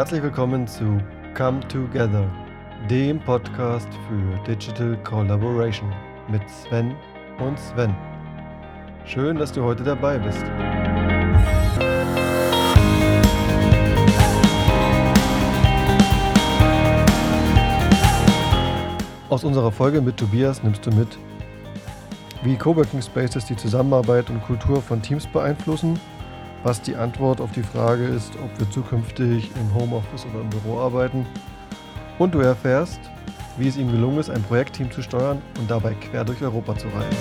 herzlich 0.00 0.22
willkommen 0.22 0.66
zu 0.66 0.98
Come 1.36 1.60
Together, 1.68 2.26
dem 2.88 3.20
Podcast 3.20 3.86
für 4.08 4.50
Digital 4.50 4.96
Collaboration 5.04 5.92
mit 6.26 6.40
Sven 6.48 6.94
und 7.38 7.58
Sven. 7.58 7.94
Schön, 9.04 9.36
dass 9.36 9.52
du 9.52 9.62
heute 9.62 9.84
dabei 9.84 10.16
bist. 10.16 10.42
Aus 19.28 19.44
unserer 19.44 19.70
Folge 19.70 20.00
mit 20.00 20.16
Tobias 20.16 20.62
nimmst 20.62 20.86
du 20.86 20.92
mit, 20.92 21.18
wie 22.42 22.56
Coworking 22.56 23.02
Spaces 23.02 23.44
die 23.44 23.56
Zusammenarbeit 23.56 24.30
und 24.30 24.42
Kultur 24.44 24.80
von 24.80 25.02
Teams 25.02 25.26
beeinflussen, 25.26 26.00
was 26.62 26.82
die 26.82 26.94
Antwort 26.94 27.40
auf 27.40 27.52
die 27.52 27.62
Frage 27.62 28.04
ist, 28.04 28.32
ob 28.36 28.58
wir 28.58 28.70
zukünftig 28.70 29.50
im 29.56 29.74
Homeoffice 29.74 30.26
oder 30.26 30.42
im 30.42 30.50
Büro 30.50 30.78
arbeiten. 30.78 31.26
Und 32.18 32.34
du 32.34 32.40
erfährst, 32.40 33.00
wie 33.56 33.68
es 33.68 33.76
ihm 33.76 33.90
gelungen 33.90 34.18
ist, 34.18 34.28
ein 34.28 34.42
Projektteam 34.42 34.90
zu 34.90 35.02
steuern 35.02 35.40
und 35.58 35.70
dabei 35.70 35.94
quer 35.94 36.24
durch 36.24 36.42
Europa 36.42 36.76
zu 36.76 36.86
reisen. 36.88 37.16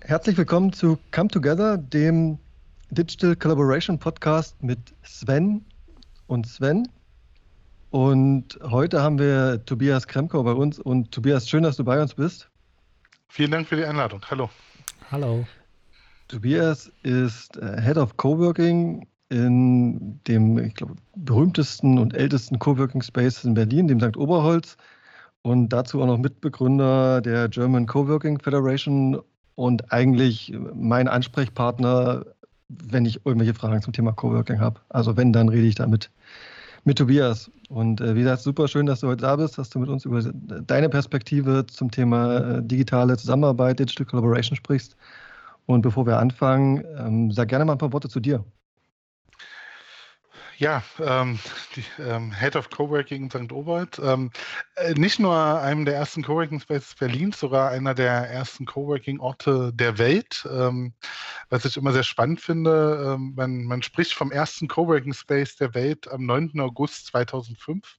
Herzlich 0.00 0.36
willkommen 0.36 0.72
zu 0.72 0.98
Come 1.12 1.28
Together, 1.28 1.76
dem 1.76 2.38
Digital 2.90 3.36
Collaboration 3.36 3.98
Podcast 3.98 4.62
mit 4.62 4.78
Sven 5.02 5.64
und 6.28 6.46
Sven. 6.46 6.88
Und 7.94 8.58
heute 8.60 9.02
haben 9.02 9.20
wir 9.20 9.64
Tobias 9.66 10.08
Kremko 10.08 10.42
bei 10.42 10.50
uns. 10.50 10.80
Und 10.80 11.12
Tobias, 11.12 11.48
schön, 11.48 11.62
dass 11.62 11.76
du 11.76 11.84
bei 11.84 12.02
uns 12.02 12.12
bist. 12.12 12.50
Vielen 13.28 13.52
Dank 13.52 13.68
für 13.68 13.76
die 13.76 13.84
Einladung. 13.84 14.20
Hallo. 14.28 14.50
Hallo. 15.12 15.46
Tobias 16.26 16.90
ist 17.04 17.56
äh, 17.56 17.80
Head 17.80 17.96
of 17.96 18.16
Coworking 18.16 19.06
in 19.28 20.18
dem, 20.26 20.58
ich 20.58 20.74
glaube, 20.74 20.96
berühmtesten 21.14 22.00
und 22.00 22.16
ältesten 22.16 22.58
Coworking 22.58 23.00
Space 23.00 23.44
in 23.44 23.54
Berlin, 23.54 23.86
dem 23.86 24.00
St. 24.00 24.16
Oberholz. 24.16 24.76
Und 25.42 25.68
dazu 25.68 26.02
auch 26.02 26.06
noch 26.06 26.18
Mitbegründer 26.18 27.20
der 27.20 27.48
German 27.48 27.86
Coworking 27.86 28.40
Federation 28.40 29.20
und 29.54 29.92
eigentlich 29.92 30.52
mein 30.74 31.06
Ansprechpartner, 31.06 32.26
wenn 32.68 33.06
ich 33.06 33.24
irgendwelche 33.24 33.54
Fragen 33.54 33.82
zum 33.82 33.92
Thema 33.92 34.10
Coworking 34.10 34.58
habe. 34.58 34.80
Also 34.88 35.16
wenn, 35.16 35.32
dann 35.32 35.48
rede 35.48 35.68
ich 35.68 35.76
da 35.76 35.86
mit, 35.86 36.10
mit 36.84 36.98
Tobias. 36.98 37.50
Und 37.68 38.00
äh, 38.00 38.14
wie 38.14 38.20
gesagt, 38.20 38.42
super 38.42 38.68
schön, 38.68 38.86
dass 38.86 39.00
du 39.00 39.08
heute 39.08 39.22
da 39.22 39.36
bist, 39.36 39.58
dass 39.58 39.70
du 39.70 39.78
mit 39.78 39.88
uns 39.88 40.04
über 40.04 40.22
deine 40.22 40.88
Perspektive 40.88 41.66
zum 41.66 41.90
Thema 41.90 42.58
äh, 42.58 42.62
digitale 42.62 43.16
Zusammenarbeit, 43.16 43.78
Digital 43.78 44.06
Collaboration 44.06 44.56
sprichst. 44.56 44.96
Und 45.66 45.82
bevor 45.82 46.06
wir 46.06 46.18
anfangen, 46.18 46.84
ähm, 46.98 47.30
sag 47.30 47.48
gerne 47.48 47.64
mal 47.64 47.72
ein 47.72 47.78
paar 47.78 47.92
Worte 47.92 48.08
zu 48.08 48.20
dir. 48.20 48.44
Ja, 50.58 50.82
ähm, 51.00 51.38
die, 51.74 51.84
ähm, 52.00 52.32
Head 52.32 52.54
of 52.54 52.70
Coworking 52.70 53.24
in 53.24 53.30
St. 53.30 53.52
Oberth. 53.52 53.98
Ähm, 53.98 54.30
äh, 54.76 54.94
nicht 54.94 55.18
nur 55.18 55.36
einem 55.36 55.84
der 55.84 55.94
ersten 55.94 56.22
Coworking 56.22 56.60
Spaces 56.60 56.94
Berlins, 56.94 57.40
sogar 57.40 57.70
einer 57.70 57.94
der 57.94 58.30
ersten 58.30 58.64
Coworking-Orte 58.64 59.72
der 59.74 59.98
Welt. 59.98 60.46
Ähm, 60.50 60.94
was 61.50 61.64
ich 61.64 61.76
immer 61.76 61.92
sehr 61.92 62.04
spannend 62.04 62.40
finde, 62.40 63.14
ähm, 63.14 63.34
man, 63.36 63.64
man 63.64 63.82
spricht 63.82 64.14
vom 64.14 64.30
ersten 64.30 64.68
Coworking 64.68 65.12
Space 65.12 65.56
der 65.56 65.74
Welt 65.74 66.10
am 66.10 66.24
9. 66.24 66.60
August 66.60 67.06
2005. 67.06 67.98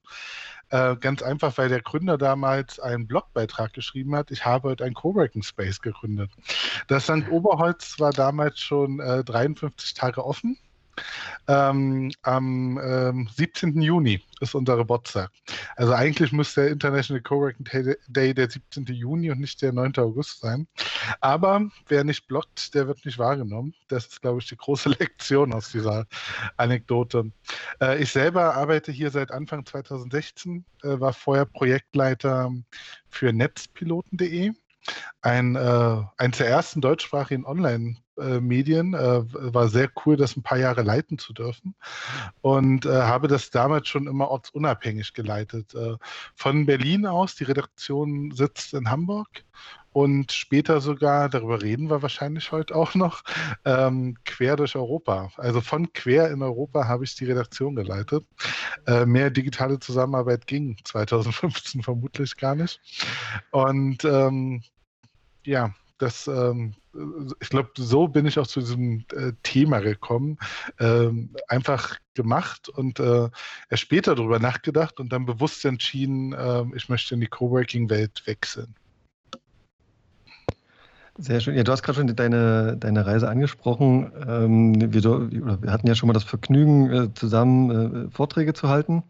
Äh, 0.70 0.96
ganz 0.96 1.22
einfach, 1.22 1.58
weil 1.58 1.68
der 1.70 1.82
Gründer 1.82 2.18
damals 2.18 2.80
einen 2.80 3.06
Blogbeitrag 3.06 3.74
geschrieben 3.74 4.16
hat, 4.16 4.32
ich 4.32 4.46
habe 4.46 4.70
heute 4.70 4.86
ein 4.86 4.94
Coworking 4.94 5.44
Space 5.44 5.82
gegründet. 5.82 6.32
Das 6.88 7.04
St. 7.04 7.30
Oberholz 7.30 8.00
war 8.00 8.12
damals 8.12 8.60
schon 8.62 9.00
äh, 9.02 9.24
53 9.26 9.94
Tage 9.94 10.26
offen 10.26 10.58
ähm, 11.48 12.12
am 12.24 12.80
ähm, 12.84 13.30
17. 13.36 13.82
Juni 13.82 14.22
ist 14.42 14.56
unser 14.56 14.78
Geburtstag. 14.78 15.32
Also 15.76 15.94
eigentlich 15.94 16.32
müsste 16.32 16.62
der 16.62 16.72
International 16.72 17.22
Coworking 17.22 17.96
Day 18.08 18.34
der 18.34 18.50
17. 18.50 18.86
Juni 18.86 19.32
und 19.32 19.40
nicht 19.40 19.62
der 19.62 19.74
9. 19.74 19.94
August 19.98 20.40
sein. 20.40 20.68
Aber 21.22 21.70
wer 21.88 22.04
nicht 22.04 22.28
blockt, 22.28 22.74
der 22.74 22.88
wird 22.88 23.06
nicht 23.06 23.18
wahrgenommen. 23.18 23.74
Das 23.88 24.08
ist, 24.08 24.22
glaube 24.22 24.40
ich, 24.40 24.48
die 24.48 24.58
große 24.58 24.90
Lektion 25.00 25.54
aus 25.54 25.72
dieser 25.72 26.06
Anekdote. 26.58 27.32
Äh, 27.82 28.02
ich 28.02 28.12
selber 28.12 28.56
arbeite 28.56 28.92
hier 28.92 29.12
seit 29.12 29.32
Anfang 29.32 29.66
2016, 29.66 30.66
äh, 30.84 31.00
war 31.00 31.14
vorher 31.14 31.46
Projektleiter 31.46 32.52
für 33.10 33.32
netzpiloten.de 33.34 34.52
ein, 35.22 35.56
äh, 35.56 36.04
eins 36.18 36.38
der 36.38 36.48
ersten 36.48 36.82
deutschsprachigen 36.82 37.46
Online-Medien. 37.46 38.05
Äh, 38.94 39.24
war 39.53 39.68
sehr 39.68 39.90
cool, 40.06 40.18
das 40.18 40.36
ein 40.36 40.44
paar 40.44 40.58
Jahre 40.58 40.81
leiten 40.81 41.18
zu 41.18 41.34
dürfen. 41.34 41.76
Und 42.42 42.86
äh, 42.86 42.90
habe 42.90 43.28
das 43.28 43.50
damals 43.50 43.88
schon 43.88 44.08
immer 44.08 44.30
ortsunabhängig 44.30 45.14
geleitet. 45.14 45.74
Äh, 45.76 45.96
von 46.36 46.66
Berlin 46.66 47.06
aus, 47.06 47.36
die 47.36 47.44
Redaktion 47.46 48.31
sitzt 48.31 48.74
in 48.74 48.90
Hamburg 48.90 49.44
und 49.96 50.34
später 50.34 50.81
sogar, 50.81 51.30
darüber 51.30 51.62
reden 51.62 51.90
wir 51.90 52.02
wahrscheinlich 52.02 52.52
heute 52.52 52.76
auch 52.76 52.96
noch, 52.96 53.24
ähm, 53.64 54.18
quer 54.26 54.58
durch 54.58 54.76
Europa. 54.76 55.30
Also 55.38 55.62
von 55.62 55.94
quer 55.94 56.32
in 56.32 56.42
Europa 56.42 56.86
habe 56.86 57.06
ich 57.06 57.16
die 57.16 57.24
Redaktion 57.24 57.78
geleitet. 57.78 58.26
Äh, 58.88 59.06
mehr 59.06 59.30
digitale 59.30 59.80
Zusammenarbeit 59.80 60.47
ging 60.47 60.76
2015 60.84 61.82
vermutlich 61.82 62.36
gar 62.36 62.56
nicht. 62.56 62.82
Und 63.52 64.03
ähm, 64.03 64.64
ja, 65.46 65.74
das, 65.98 66.28
ähm, 66.28 66.74
ich 67.40 67.50
glaube, 67.50 67.70
so 67.76 68.08
bin 68.08 68.26
ich 68.26 68.38
auch 68.40 68.48
zu 68.48 68.60
diesem 68.60 69.06
äh, 69.14 69.32
Thema 69.44 69.80
gekommen. 69.80 70.38
Ähm, 70.80 71.30
einfach 71.48 71.98
gemacht 72.14 72.70
und 72.70 73.00
äh, 73.00 73.30
erst 73.70 73.84
später 73.84 74.16
darüber 74.16 74.40
nachgedacht 74.40 75.00
und 75.00 75.12
dann 75.12 75.26
bewusst 75.26 75.64
entschieden, 75.66 76.34
äh, 76.34 76.64
ich 76.76 76.90
möchte 76.90 77.16
in 77.16 77.22
die 77.22 77.28
Coworking-Welt 77.28 78.24
wechseln. 78.26 78.76
Sehr 81.18 81.40
schön. 81.40 81.56
Ja, 81.56 81.64
du 81.64 81.72
hast 81.72 81.82
gerade 81.82 82.00
schon 82.00 82.14
deine, 82.14 82.76
deine 82.78 83.06
Reise 83.06 83.30
angesprochen. 83.30 84.12
Ähm, 84.28 84.94
wir, 84.94 85.04
wir, 85.62 85.72
hatten 85.72 85.88
ja 85.88 85.96
schon 85.96 86.08
mal 86.08 86.14
das 86.14 86.26
Vergnügen, 86.26 86.92
äh, 86.92 87.14
zusammen 87.14 88.08
äh, 88.08 88.12
Vorträge 88.12 88.54
zu 88.54 88.68
halten. 88.68 89.04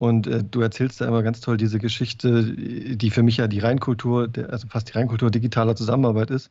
Und 0.00 0.26
äh, 0.26 0.42
du 0.42 0.62
erzählst 0.62 1.02
da 1.02 1.06
immer 1.06 1.22
ganz 1.22 1.42
toll 1.42 1.58
diese 1.58 1.78
Geschichte, 1.78 2.54
die 2.54 3.10
für 3.10 3.22
mich 3.22 3.36
ja 3.36 3.48
die 3.48 3.58
Reinkultur, 3.58 4.30
also 4.48 4.66
fast 4.66 4.88
die 4.88 4.92
Reinkultur 4.94 5.30
digitaler 5.30 5.76
Zusammenarbeit 5.76 6.30
ist. 6.30 6.50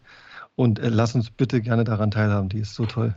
Und 0.55 0.77
äh, 0.77 0.89
lass 0.89 1.15
uns 1.15 1.31
bitte 1.31 1.59
gerne 1.59 1.83
daran 1.83 2.11
teilhaben, 2.11 2.49
die 2.49 2.59
ist 2.59 2.75
so 2.75 2.85
toll. 2.85 3.15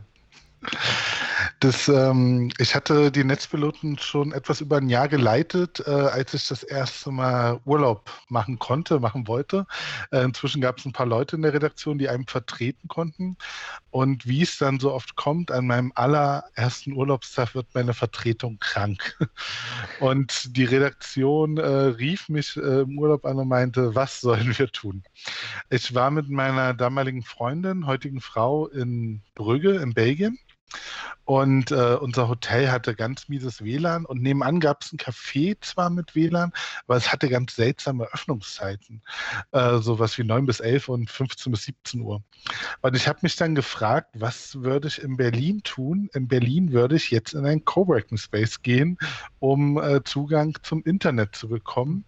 Das, 1.63 1.87
ähm, 1.87 2.51
ich 2.57 2.75
hatte 2.75 3.09
die 3.09 3.23
Netzpiloten 3.23 3.97
schon 3.97 4.33
etwas 4.33 4.59
über 4.59 4.75
ein 4.75 4.89
Jahr 4.89 5.07
geleitet, 5.07 5.81
äh, 5.87 5.91
als 5.91 6.33
ich 6.33 6.45
das 6.49 6.61
erste 6.61 7.09
Mal 7.09 7.61
Urlaub 7.63 8.11
machen 8.27 8.59
konnte, 8.59 8.99
machen 8.99 9.29
wollte. 9.29 9.65
Äh, 10.11 10.25
inzwischen 10.25 10.59
gab 10.59 10.79
es 10.79 10.83
ein 10.83 10.91
paar 10.91 11.05
Leute 11.05 11.37
in 11.37 11.41
der 11.41 11.53
Redaktion, 11.53 11.97
die 11.97 12.09
einem 12.09 12.27
vertreten 12.27 12.89
konnten. 12.89 13.37
Und 13.91 14.27
wie 14.27 14.41
es 14.41 14.57
dann 14.57 14.81
so 14.81 14.91
oft 14.91 15.15
kommt, 15.15 15.51
an 15.51 15.65
meinem 15.65 15.93
allerersten 15.95 16.91
Urlaubstag 16.91 17.55
wird 17.55 17.67
meine 17.73 17.93
Vertretung 17.93 18.59
krank. 18.59 19.17
Und 20.01 20.57
die 20.57 20.65
Redaktion 20.65 21.55
äh, 21.55 21.65
rief 21.65 22.27
mich 22.27 22.57
äh, 22.57 22.81
im 22.81 22.99
Urlaub 22.99 23.23
an 23.25 23.39
und 23.39 23.47
meinte, 23.47 23.95
was 23.95 24.19
sollen 24.19 24.57
wir 24.57 24.67
tun? 24.69 25.03
Ich 25.69 25.95
war 25.95 26.11
mit 26.11 26.29
meiner 26.29 26.73
damaligen 26.73 27.23
Freundin, 27.23 27.87
heutigen 27.87 28.19
Frau 28.19 28.67
in 28.67 29.21
Brügge 29.33 29.77
in 29.77 29.93
Belgien 29.93 30.37
und 31.25 31.71
äh, 31.71 31.95
unser 31.95 32.27
Hotel 32.27 32.69
hatte 32.69 32.95
ganz 32.95 33.29
mieses 33.29 33.63
WLAN 33.63 34.05
und 34.05 34.21
nebenan 34.21 34.59
gab 34.59 34.81
es 34.81 34.91
ein 34.91 34.97
Café 34.97 35.55
zwar 35.61 35.89
mit 35.89 36.15
WLAN, 36.15 36.51
aber 36.85 36.97
es 36.97 37.11
hatte 37.11 37.29
ganz 37.29 37.55
seltsame 37.55 38.05
Öffnungszeiten. 38.13 39.01
Äh, 39.51 39.77
sowas 39.77 40.17
wie 40.17 40.23
9 40.23 40.45
bis 40.45 40.59
11 40.59 40.89
und 40.89 41.09
15 41.09 41.51
bis 41.51 41.63
17 41.63 42.01
Uhr. 42.01 42.21
Und 42.81 42.95
ich 42.95 43.07
habe 43.07 43.19
mich 43.21 43.37
dann 43.37 43.55
gefragt, 43.55 44.09
was 44.19 44.61
würde 44.61 44.89
ich 44.89 45.01
in 45.01 45.15
Berlin 45.15 45.63
tun? 45.63 46.09
In 46.13 46.27
Berlin 46.27 46.73
würde 46.73 46.97
ich 46.97 47.09
jetzt 47.09 47.33
in 47.33 47.45
einen 47.45 47.63
Coworking 47.63 48.17
Space 48.17 48.61
gehen, 48.61 48.97
um 49.39 49.77
äh, 49.77 50.03
Zugang 50.03 50.57
zum 50.63 50.83
Internet 50.83 51.35
zu 51.35 51.47
bekommen 51.47 52.03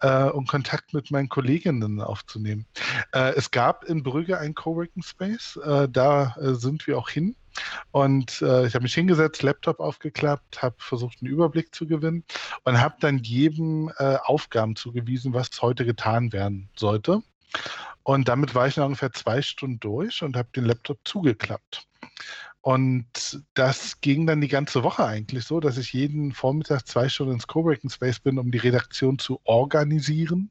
äh, 0.00 0.24
und 0.24 0.48
Kontakt 0.48 0.94
mit 0.94 1.10
meinen 1.10 1.28
Kolleginnen 1.28 2.00
aufzunehmen. 2.00 2.66
Äh, 3.12 3.34
es 3.34 3.50
gab 3.50 3.84
in 3.84 4.04
Brügge 4.04 4.38
einen 4.38 4.54
Coworking 4.54 5.02
Space, 5.02 5.56
äh, 5.56 5.88
da 5.88 6.36
äh, 6.40 6.54
sind 6.54 6.86
wir 6.86 6.96
auch 6.96 7.08
hin. 7.08 7.34
Und 7.90 8.42
äh, 8.42 8.66
ich 8.66 8.74
habe 8.74 8.82
mich 8.82 8.94
hingesetzt, 8.94 9.42
Laptop 9.42 9.80
aufgeklappt, 9.80 10.62
habe 10.62 10.76
versucht, 10.78 11.18
einen 11.20 11.30
Überblick 11.30 11.74
zu 11.74 11.86
gewinnen 11.86 12.24
und 12.64 12.80
habe 12.80 12.96
dann 13.00 13.18
jedem 13.18 13.90
äh, 13.98 14.16
Aufgaben 14.24 14.76
zugewiesen, 14.76 15.34
was 15.34 15.50
heute 15.62 15.84
getan 15.84 16.32
werden 16.32 16.68
sollte. 16.76 17.22
Und 18.02 18.28
damit 18.28 18.54
war 18.54 18.68
ich 18.68 18.76
nach 18.76 18.84
ungefähr 18.84 19.12
zwei 19.12 19.42
Stunden 19.42 19.80
durch 19.80 20.22
und 20.22 20.36
habe 20.36 20.48
den 20.54 20.64
Laptop 20.64 20.98
zugeklappt. 21.04 21.86
Und 22.66 23.44
das 23.54 24.00
ging 24.00 24.26
dann 24.26 24.40
die 24.40 24.48
ganze 24.48 24.82
Woche 24.82 25.06
eigentlich 25.06 25.44
so, 25.44 25.60
dass 25.60 25.78
ich 25.78 25.92
jeden 25.92 26.32
Vormittag 26.32 26.84
zwei 26.84 27.08
Stunden 27.08 27.34
ins 27.34 27.46
Coworking 27.46 27.90
Space 27.90 28.18
bin, 28.18 28.40
um 28.40 28.50
die 28.50 28.58
Redaktion 28.58 29.20
zu 29.20 29.40
organisieren, 29.44 30.50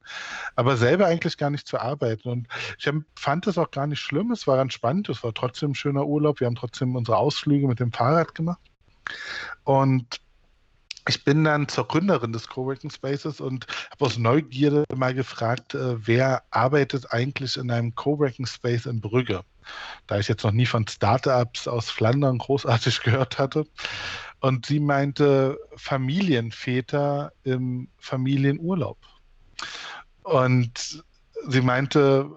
aber 0.56 0.78
selber 0.78 1.08
eigentlich 1.08 1.38
gar 1.38 1.50
nicht 1.50 1.68
zu 1.68 1.78
arbeiten. 1.78 2.30
Und 2.30 2.48
ich 2.78 2.90
fand 3.18 3.48
das 3.48 3.58
auch 3.58 3.70
gar 3.70 3.86
nicht 3.86 4.00
schlimm. 4.00 4.32
Es 4.32 4.48
war 4.48 4.62
entspannt. 4.62 5.10
Es 5.10 5.26
war 5.26 5.34
trotzdem 5.34 5.72
ein 5.72 5.76
schöner 5.76 6.06
Urlaub. 6.06 6.40
Wir 6.40 6.48
haben 6.48 6.56
trotzdem 6.56 6.96
unsere 6.96 7.18
Ausflüge 7.18 7.68
mit 7.68 7.82
dem 7.82 7.92
Fahrrad 7.92 8.34
gemacht. 8.34 8.62
Und 9.66 10.22
ich 11.08 11.24
bin 11.24 11.44
dann 11.44 11.68
zur 11.68 11.88
Gründerin 11.88 12.34
des 12.34 12.48
Coworking 12.48 12.90
Spaces 12.90 13.40
und 13.40 13.68
habe 13.92 14.06
aus 14.06 14.18
Neugierde 14.18 14.86
mal 14.96 15.14
gefragt, 15.14 15.76
äh, 15.76 16.08
wer 16.08 16.44
arbeitet 16.50 17.12
eigentlich 17.12 17.58
in 17.58 17.70
einem 17.72 17.94
Coworking 17.96 18.46
Space 18.46 18.86
in 18.86 19.02
Brügge? 19.02 19.42
Da 20.08 20.20
ich 20.20 20.28
jetzt 20.28 20.44
noch 20.44 20.52
nie 20.52 20.66
von 20.66 20.88
Startups 20.88 21.68
aus 21.68 21.90
Flandern 21.90 22.38
großartig 22.38 23.02
gehört 23.04 23.38
hatte. 23.38 23.66
Und 24.40 24.66
sie 24.66 24.80
meinte 24.80 25.58
Familienväter 25.76 27.32
im 27.44 27.88
Familienurlaub. 27.98 28.98
Und 30.24 31.04
sie 31.48 31.62
meinte, 31.62 32.30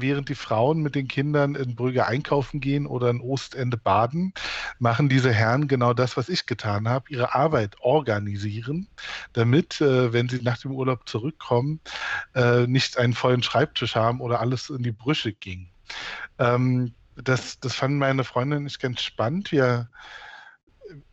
während 0.00 0.28
die 0.28 0.34
Frauen 0.34 0.80
mit 0.80 0.94
den 0.94 1.08
Kindern 1.08 1.54
in 1.54 1.74
Brügge 1.74 2.06
einkaufen 2.06 2.60
gehen 2.60 2.86
oder 2.86 3.10
in 3.10 3.20
Ostende 3.20 3.76
baden, 3.76 4.32
machen 4.78 5.08
diese 5.08 5.32
Herren 5.32 5.68
genau 5.68 5.94
das, 5.94 6.16
was 6.16 6.28
ich 6.28 6.46
getan 6.46 6.88
habe, 6.88 7.06
ihre 7.10 7.34
Arbeit 7.34 7.76
organisieren, 7.80 8.88
damit, 9.32 9.80
äh, 9.80 10.12
wenn 10.12 10.28
sie 10.28 10.40
nach 10.42 10.58
dem 10.58 10.72
Urlaub 10.72 11.08
zurückkommen, 11.08 11.80
äh, 12.34 12.66
nicht 12.66 12.98
einen 12.98 13.14
vollen 13.14 13.42
Schreibtisch 13.42 13.94
haben 13.94 14.20
oder 14.20 14.40
alles 14.40 14.70
in 14.70 14.82
die 14.82 14.92
Brüche 14.92 15.32
ging. 15.32 15.68
Ähm, 16.38 16.94
das, 17.16 17.58
das 17.60 17.74
fanden 17.74 17.98
meine 17.98 18.24
Freundin 18.24 18.64
nicht 18.64 18.80
ganz 18.80 19.02
spannend. 19.02 19.50
Wir 19.52 19.88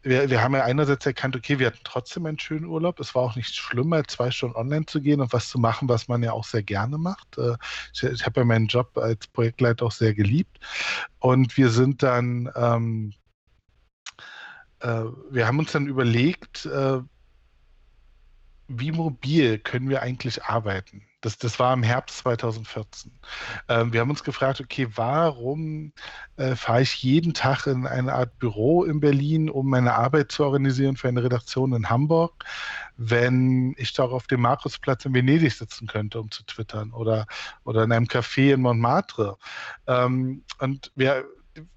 wir, 0.01 0.29
wir, 0.29 0.41
haben 0.41 0.53
ja 0.53 0.63
einerseits 0.63 1.05
erkannt, 1.05 1.35
okay, 1.35 1.59
wir 1.59 1.67
hatten 1.67 1.79
trotzdem 1.83 2.25
einen 2.25 2.39
schönen 2.39 2.65
Urlaub. 2.65 2.99
Es 2.99 3.15
war 3.15 3.23
auch 3.23 3.35
nicht 3.35 3.55
schlimmer, 3.55 4.03
zwei 4.05 4.31
Stunden 4.31 4.55
online 4.55 4.85
zu 4.85 5.01
gehen 5.01 5.21
und 5.21 5.33
was 5.33 5.49
zu 5.49 5.59
machen, 5.59 5.89
was 5.89 6.07
man 6.07 6.23
ja 6.23 6.31
auch 6.31 6.45
sehr 6.45 6.63
gerne 6.63 6.97
macht. 6.97 7.37
Äh, 7.37 7.55
ich, 7.93 8.03
ich 8.03 8.25
habe 8.25 8.41
ja 8.41 8.45
meinen 8.45 8.67
Job 8.67 8.97
als 8.97 9.27
Projektleiter 9.27 9.85
auch 9.85 9.91
sehr 9.91 10.13
geliebt. 10.13 10.59
Und 11.19 11.57
wir 11.57 11.69
sind 11.69 12.03
dann, 12.03 12.49
ähm, 12.55 13.13
äh, 14.79 15.03
wir 15.29 15.47
haben 15.47 15.59
uns 15.59 15.71
dann 15.71 15.87
überlegt, 15.87 16.65
äh, 16.65 16.99
wie 18.67 18.91
mobil 18.91 19.59
können 19.59 19.89
wir 19.89 20.01
eigentlich 20.01 20.43
arbeiten? 20.43 21.03
Das, 21.25 21.39
das 21.39 21.57
war 21.57 21.73
im 21.73 21.81
Herbst 21.81 22.19
2014. 22.19 23.11
Ähm, 23.67 23.91
wir 23.91 24.01
haben 24.01 24.11
uns 24.11 24.23
gefragt, 24.23 24.61
okay, 24.61 24.87
warum 24.93 25.91
äh, 26.37 26.55
fahre 26.55 26.83
ich 26.83 27.01
jeden 27.01 27.33
Tag 27.33 27.65
in 27.65 27.87
eine 27.87 28.13
Art 28.13 28.37
Büro 28.37 28.83
in 28.83 28.99
Berlin, 28.99 29.49
um 29.49 29.67
meine 29.67 29.95
Arbeit 29.95 30.31
zu 30.31 30.43
organisieren 30.43 30.97
für 30.97 31.07
eine 31.07 31.23
Redaktion 31.23 31.73
in 31.73 31.89
Hamburg, 31.89 32.45
wenn 32.97 33.73
ich 33.77 33.93
doch 33.93 34.11
auf 34.11 34.27
dem 34.27 34.41
Markusplatz 34.41 35.03
in 35.05 35.15
Venedig 35.15 35.51
sitzen 35.51 35.87
könnte, 35.87 36.19
um 36.19 36.29
zu 36.29 36.43
twittern 36.43 36.93
oder, 36.93 37.25
oder 37.63 37.85
in 37.85 37.91
einem 37.91 38.05
Café 38.05 38.53
in 38.53 38.61
Montmartre. 38.61 39.39
Ähm, 39.87 40.43
und 40.59 40.91
wir, 40.93 41.25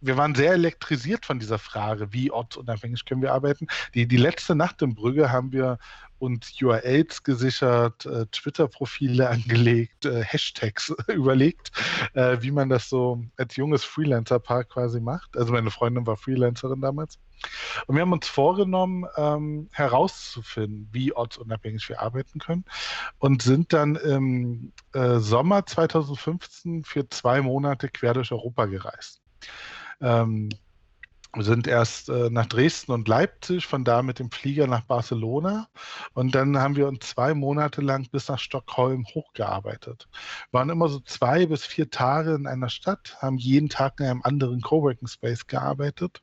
wir 0.02 0.18
waren 0.18 0.34
sehr 0.34 0.52
elektrisiert 0.52 1.24
von 1.24 1.38
dieser 1.38 1.58
Frage, 1.58 2.12
wie 2.12 2.30
ortsunabhängig 2.30 3.06
können 3.06 3.22
wir 3.22 3.32
arbeiten. 3.32 3.66
Die, 3.94 4.06
die 4.06 4.18
letzte 4.18 4.54
Nacht 4.54 4.82
in 4.82 4.94
Brügge 4.94 5.32
haben 5.32 5.52
wir 5.52 5.78
und 6.18 6.50
URLs 6.60 7.22
gesichert, 7.22 8.06
äh, 8.06 8.26
Twitter-Profile 8.26 9.28
angelegt, 9.30 10.04
äh, 10.04 10.22
Hashtags 10.22 10.94
überlegt, 11.08 11.70
äh, 12.14 12.38
wie 12.40 12.50
man 12.50 12.68
das 12.68 12.88
so 12.88 13.22
als 13.36 13.56
junges 13.56 13.84
Freelancer-Paar 13.84 14.64
quasi 14.64 15.00
macht. 15.00 15.36
Also 15.36 15.52
meine 15.52 15.70
Freundin 15.70 16.06
war 16.06 16.16
Freelancerin 16.16 16.80
damals. 16.80 17.18
Und 17.86 17.94
wir 17.94 18.02
haben 18.02 18.12
uns 18.12 18.26
vorgenommen, 18.26 19.06
ähm, 19.16 19.68
herauszufinden, 19.72 20.88
wie 20.90 21.12
ortsunabhängig 21.12 21.88
wir 21.88 22.00
arbeiten 22.00 22.40
können 22.40 22.64
und 23.18 23.42
sind 23.42 23.72
dann 23.72 23.94
im 23.94 24.72
äh, 24.92 25.18
Sommer 25.18 25.64
2015 25.64 26.82
für 26.82 27.08
zwei 27.08 27.40
Monate 27.40 27.88
quer 27.88 28.14
durch 28.14 28.32
Europa 28.32 28.66
gereist. 28.66 29.20
Ähm, 30.00 30.48
wir 31.34 31.44
sind 31.44 31.66
erst 31.66 32.08
äh, 32.08 32.30
nach 32.30 32.46
Dresden 32.46 32.92
und 32.92 33.06
Leipzig, 33.06 33.66
von 33.66 33.84
da 33.84 34.02
mit 34.02 34.18
dem 34.18 34.30
Flieger 34.30 34.66
nach 34.66 34.82
Barcelona 34.82 35.68
und 36.14 36.34
dann 36.34 36.58
haben 36.58 36.76
wir 36.76 36.88
uns 36.88 37.06
zwei 37.06 37.34
Monate 37.34 37.82
lang 37.82 38.08
bis 38.10 38.28
nach 38.28 38.38
Stockholm 38.38 39.04
hochgearbeitet. 39.14 40.08
Wir 40.50 40.60
waren 40.60 40.70
immer 40.70 40.88
so 40.88 41.00
zwei 41.00 41.46
bis 41.46 41.66
vier 41.66 41.90
Tage 41.90 42.34
in 42.34 42.46
einer 42.46 42.70
Stadt, 42.70 43.18
haben 43.20 43.36
jeden 43.36 43.68
Tag 43.68 44.00
in 44.00 44.06
einem 44.06 44.22
anderen 44.22 44.62
Coworking 44.62 45.08
Space 45.08 45.46
gearbeitet 45.46 46.22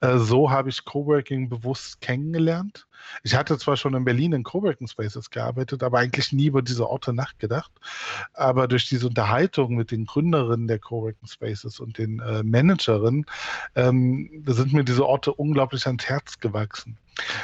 äh, 0.00 0.18
so 0.18 0.50
habe 0.50 0.68
ich 0.68 0.84
Coworking 0.84 1.48
bewusst 1.48 2.00
kennengelernt. 2.00 2.86
Ich 3.22 3.34
hatte 3.34 3.58
zwar 3.58 3.76
schon 3.76 3.94
in 3.94 4.04
Berlin 4.04 4.32
in 4.32 4.44
Coworking 4.44 4.86
Spaces 4.86 5.30
gearbeitet, 5.30 5.82
aber 5.82 5.98
eigentlich 5.98 6.32
nie 6.32 6.46
über 6.46 6.62
diese 6.62 6.88
Orte 6.88 7.12
nachgedacht. 7.12 7.70
Aber 8.34 8.68
durch 8.68 8.88
diese 8.88 9.06
Unterhaltung 9.06 9.74
mit 9.74 9.90
den 9.90 10.06
Gründerinnen 10.06 10.68
der 10.68 10.78
Coworking 10.78 11.28
Spaces 11.28 11.80
und 11.80 11.98
den 11.98 12.20
äh, 12.20 12.42
Managerinnen 12.42 13.26
ähm, 13.74 14.42
sind 14.46 14.72
mir 14.72 14.84
diese 14.84 15.06
Orte 15.06 15.32
unglaublich 15.32 15.86
ans 15.86 16.06
Herz 16.06 16.38
gewachsen. 16.38 16.98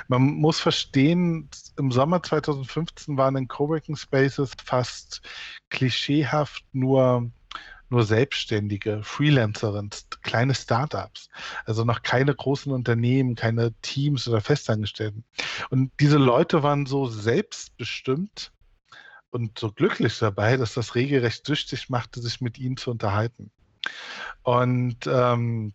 Man 0.08 0.22
muss 0.22 0.60
verstehen, 0.60 1.48
im 1.76 1.90
Sommer 1.90 2.22
2015 2.22 3.16
waren 3.16 3.36
in 3.36 3.48
Coworking 3.48 3.96
Spaces 3.96 4.52
fast 4.64 5.20
klischeehaft 5.70 6.64
nur 6.72 7.30
nur 7.88 8.04
Selbstständige, 8.04 9.02
Freelancerinnen, 9.02 9.90
kleine 10.22 10.54
Startups, 10.54 11.28
also 11.64 11.84
noch 11.84 12.02
keine 12.02 12.34
großen 12.34 12.72
Unternehmen, 12.72 13.34
keine 13.34 13.72
Teams 13.82 14.26
oder 14.28 14.40
Festangestellten. 14.40 15.24
Und 15.70 15.92
diese 16.00 16.18
Leute 16.18 16.62
waren 16.62 16.86
so 16.86 17.06
selbstbestimmt 17.06 18.52
und 19.30 19.58
so 19.58 19.70
glücklich 19.70 20.18
dabei, 20.18 20.56
dass 20.56 20.74
das 20.74 20.94
regelrecht 20.94 21.46
süchtig 21.46 21.88
machte, 21.88 22.20
sich 22.20 22.40
mit 22.40 22.58
ihnen 22.58 22.76
zu 22.76 22.90
unterhalten. 22.90 23.50
Und 24.42 25.06
ähm, 25.06 25.72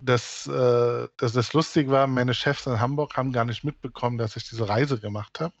das, 0.00 0.46
äh, 0.46 1.08
das, 1.16 1.32
das 1.32 1.52
lustig 1.52 1.88
war, 1.88 2.06
meine 2.06 2.34
Chefs 2.34 2.66
in 2.66 2.80
Hamburg 2.80 3.16
haben 3.16 3.32
gar 3.32 3.44
nicht 3.44 3.64
mitbekommen, 3.64 4.18
dass 4.18 4.36
ich 4.36 4.48
diese 4.48 4.68
Reise 4.68 4.98
gemacht 5.00 5.40
habe. 5.40 5.54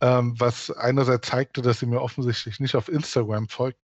Ähm, 0.00 0.38
was 0.38 0.70
einerseits 0.70 1.28
zeigte, 1.28 1.62
dass 1.62 1.78
sie 1.78 1.86
mir 1.86 2.02
offensichtlich 2.02 2.58
nicht 2.60 2.74
auf 2.74 2.88
Instagram 2.88 3.48
folgten 3.48 3.82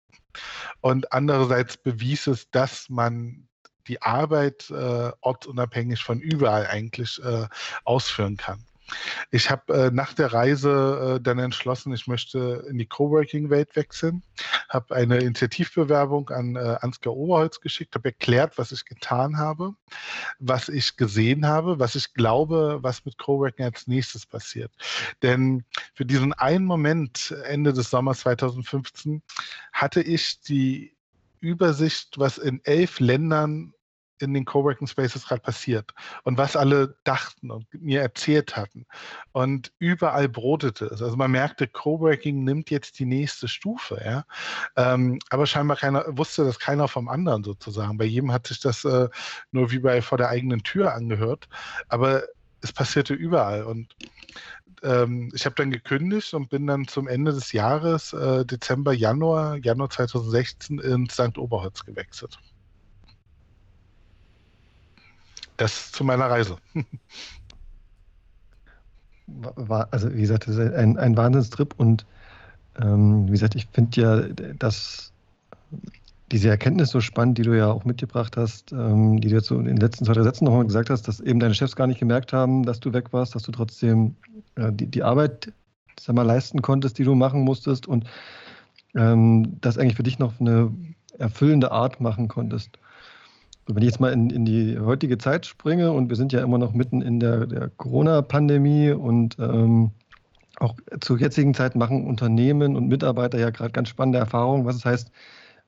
und 0.80 1.12
andererseits 1.12 1.76
bewies 1.76 2.26
es, 2.26 2.50
dass 2.50 2.88
man 2.88 3.48
die 3.86 4.02
Arbeit 4.02 4.70
äh, 4.70 5.12
ortsunabhängig 5.20 6.02
von 6.02 6.20
überall 6.20 6.66
eigentlich 6.66 7.22
äh, 7.22 7.46
ausführen 7.84 8.36
kann. 8.36 8.67
Ich 9.30 9.50
habe 9.50 9.74
äh, 9.74 9.90
nach 9.90 10.12
der 10.12 10.32
Reise 10.32 11.16
äh, 11.16 11.20
dann 11.20 11.38
entschlossen, 11.38 11.92
ich 11.92 12.06
möchte 12.06 12.66
in 12.68 12.78
die 12.78 12.86
Coworking-Welt 12.86 13.76
wechseln, 13.76 14.22
habe 14.68 14.94
eine 14.94 15.18
Initiativbewerbung 15.18 16.30
an 16.30 16.56
äh, 16.56 16.76
Ansgar 16.80 17.14
Oberholz 17.14 17.60
geschickt, 17.60 17.94
habe 17.94 18.08
erklärt, 18.08 18.58
was 18.58 18.72
ich 18.72 18.84
getan 18.84 19.38
habe, 19.38 19.74
was 20.38 20.68
ich 20.68 20.96
gesehen 20.96 21.46
habe, 21.46 21.78
was 21.78 21.94
ich 21.94 22.14
glaube, 22.14 22.78
was 22.82 23.04
mit 23.04 23.18
Coworking 23.18 23.64
als 23.64 23.86
nächstes 23.86 24.26
passiert. 24.26 24.72
Denn 25.22 25.64
für 25.94 26.04
diesen 26.04 26.32
einen 26.32 26.64
Moment, 26.64 27.34
Ende 27.44 27.72
des 27.72 27.90
Sommers 27.90 28.20
2015, 28.20 29.22
hatte 29.72 30.00
ich 30.00 30.40
die 30.40 30.96
Übersicht, 31.40 32.18
was 32.18 32.38
in 32.38 32.60
elf 32.64 33.00
Ländern 33.00 33.72
in 34.18 34.34
den 34.34 34.44
Coworking 34.44 34.86
Spaces 34.86 35.26
gerade 35.26 35.40
passiert 35.40 35.92
und 36.24 36.38
was 36.38 36.56
alle 36.56 36.96
dachten 37.04 37.50
und 37.50 37.66
mir 37.72 38.00
erzählt 38.00 38.56
hatten. 38.56 38.86
Und 39.32 39.72
überall 39.78 40.28
brotete 40.28 40.86
es. 40.86 41.02
Also 41.02 41.16
man 41.16 41.30
merkte, 41.30 41.66
Coworking 41.66 42.44
nimmt 42.44 42.70
jetzt 42.70 42.98
die 42.98 43.06
nächste 43.06 43.48
Stufe. 43.48 44.00
Ja? 44.04 44.24
Ähm, 44.76 45.18
aber 45.30 45.46
scheinbar 45.46 45.76
keiner, 45.76 46.04
wusste 46.16 46.44
das 46.44 46.58
keiner 46.58 46.88
vom 46.88 47.08
anderen 47.08 47.44
sozusagen. 47.44 47.98
Bei 47.98 48.04
jedem 48.04 48.32
hat 48.32 48.46
sich 48.46 48.60
das 48.60 48.84
äh, 48.84 49.08
nur 49.52 49.70
wie 49.70 49.78
bei 49.78 50.02
vor 50.02 50.18
der 50.18 50.28
eigenen 50.28 50.62
Tür 50.62 50.94
angehört. 50.94 51.48
Aber 51.88 52.24
es 52.60 52.72
passierte 52.72 53.14
überall. 53.14 53.62
Und 53.64 53.94
ähm, 54.82 55.30
ich 55.34 55.44
habe 55.44 55.54
dann 55.56 55.70
gekündigt 55.70 56.34
und 56.34 56.48
bin 56.48 56.66
dann 56.66 56.86
zum 56.86 57.08
Ende 57.08 57.32
des 57.32 57.52
Jahres, 57.52 58.12
äh, 58.12 58.44
Dezember, 58.44 58.92
Januar, 58.92 59.56
Januar 59.56 59.90
2016 59.90 60.78
ins 60.78 61.14
St. 61.14 61.38
Oberholz 61.38 61.84
gewechselt. 61.84 62.38
Das 65.58 65.92
zu 65.92 66.04
meiner 66.04 66.30
Reise. 66.30 66.56
War, 69.26 69.88
also 69.90 70.10
wie 70.14 70.22
gesagt, 70.22 70.48
das 70.48 70.56
ist 70.56 70.72
ein, 70.72 70.96
ein 70.96 71.16
Wahnsinnstrip 71.16 71.74
und 71.76 72.06
ähm, 72.80 73.26
wie 73.26 73.32
gesagt, 73.32 73.54
ich 73.54 73.66
finde 73.66 74.00
ja, 74.00 74.22
dass 74.58 75.12
diese 76.30 76.48
Erkenntnis 76.48 76.90
so 76.90 77.00
spannend, 77.00 77.38
die 77.38 77.42
du 77.42 77.56
ja 77.56 77.70
auch 77.70 77.84
mitgebracht 77.84 78.36
hast, 78.36 78.72
ähm, 78.72 79.20
die 79.20 79.28
du 79.28 79.34
jetzt 79.34 79.48
so 79.48 79.58
in 79.58 79.64
den 79.64 79.76
letzten 79.78 80.04
zwei, 80.04 80.12
drei 80.14 80.22
Sätzen 80.22 80.44
nochmal 80.44 80.64
gesagt 80.64 80.90
hast, 80.90 81.08
dass 81.08 81.20
eben 81.20 81.40
deine 81.40 81.54
Chefs 81.54 81.76
gar 81.76 81.86
nicht 81.86 82.00
gemerkt 82.00 82.32
haben, 82.32 82.64
dass 82.64 82.80
du 82.80 82.92
weg 82.92 83.12
warst, 83.12 83.34
dass 83.34 83.42
du 83.42 83.52
trotzdem 83.52 84.16
äh, 84.56 84.72
die, 84.72 84.86
die 84.86 85.02
Arbeit 85.02 85.52
sag 85.98 86.14
mal, 86.14 86.22
leisten 86.22 86.62
konntest, 86.62 86.98
die 86.98 87.04
du 87.04 87.14
machen 87.14 87.42
musstest 87.42 87.86
und 87.86 88.04
ähm, 88.94 89.58
das 89.60 89.78
eigentlich 89.78 89.96
für 89.96 90.02
dich 90.02 90.18
noch 90.18 90.38
eine 90.40 90.72
erfüllende 91.18 91.72
Art 91.72 92.00
machen 92.00 92.28
konntest. 92.28 92.78
Wenn 93.68 93.82
ich 93.82 93.90
jetzt 93.90 94.00
mal 94.00 94.12
in, 94.12 94.30
in, 94.30 94.46
die 94.46 94.78
heutige 94.78 95.18
Zeit 95.18 95.44
springe 95.44 95.92
und 95.92 96.08
wir 96.08 96.16
sind 96.16 96.32
ja 96.32 96.42
immer 96.42 96.56
noch 96.56 96.72
mitten 96.72 97.02
in 97.02 97.20
der, 97.20 97.46
der 97.46 97.68
Corona-Pandemie 97.76 98.92
und 98.92 99.36
ähm, 99.38 99.90
auch 100.58 100.74
zur 101.00 101.18
jetzigen 101.18 101.52
Zeit 101.52 101.76
machen 101.76 102.06
Unternehmen 102.06 102.76
und 102.76 102.88
Mitarbeiter 102.88 103.38
ja 103.38 103.50
gerade 103.50 103.70
ganz 103.72 103.90
spannende 103.90 104.18
Erfahrungen, 104.18 104.64
was 104.64 104.76
es 104.76 104.84
heißt, 104.84 105.12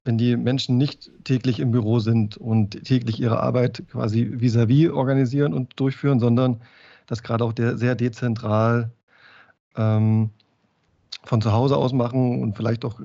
wenn 0.05 0.17
die 0.17 0.37
Menschen 0.37 0.79
nicht 0.79 1.11
täglich 1.25 1.61
im 1.61 1.73
Büro 1.73 1.99
sind 1.99 2.39
und 2.39 2.85
täglich 2.85 3.21
ihre 3.21 3.41
Arbeit 3.41 3.85
quasi 3.91 4.23
vis-à-vis 4.23 4.89
-vis 4.89 4.93
organisieren 4.93 5.53
und 5.53 5.79
durchführen, 5.79 6.21
sondern 6.21 6.63
das 7.07 7.23
gerade 7.23 7.45
auch 7.45 7.53
der, 7.53 7.77
sehr 7.77 7.95
dezentral 7.95 8.91
ähm, 9.77 10.31
von 11.25 11.41
zu 11.43 11.53
Hause 11.53 11.77
aus 11.77 11.93
machen 11.93 12.43
und 12.43 12.57
vielleicht 12.57 12.85
auch 12.85 13.01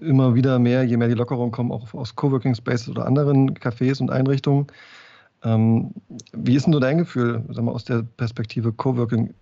immer 0.00 0.34
wieder 0.34 0.58
mehr, 0.58 0.84
je 0.84 0.96
mehr 0.96 1.08
die 1.08 1.14
Lockerungen 1.14 1.50
kommen, 1.50 1.72
auch 1.72 1.92
aus 1.94 2.14
Coworking 2.14 2.54
Spaces 2.54 2.88
oder 2.88 3.06
anderen 3.06 3.54
Cafés 3.54 4.00
und 4.00 4.10
Einrichtungen. 4.10 4.66
Ähm, 5.42 5.92
wie 6.32 6.56
ist 6.56 6.66
denn 6.66 6.72
so 6.72 6.80
dein 6.80 6.98
Gefühl, 6.98 7.44
sag 7.48 7.64
mal, 7.64 7.72
aus 7.72 7.84
der 7.84 8.02
Perspektive 8.16 8.72
Coworking? 8.72 9.32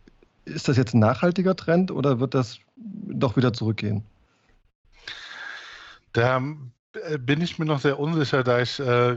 Ist 0.45 0.69
das 0.69 0.77
jetzt 0.77 0.95
ein 0.95 1.01
nachhaltiger 1.01 1.57
Trend 1.57 1.91
oder 1.91 2.21
wird 2.21 2.35
das 2.35 2.59
doch 2.77 3.37
wieder 3.37 3.53
zurückgehen? 3.53 4.05
Da 6.13 6.41
äh, 7.05 7.19
bin 7.19 7.41
ich 7.41 7.59
mir 7.59 7.67
noch 7.67 7.81
sehr 7.81 7.99
unsicher, 7.99 8.43
da 8.45 8.61
ich 8.61 8.79
äh, 8.79 9.17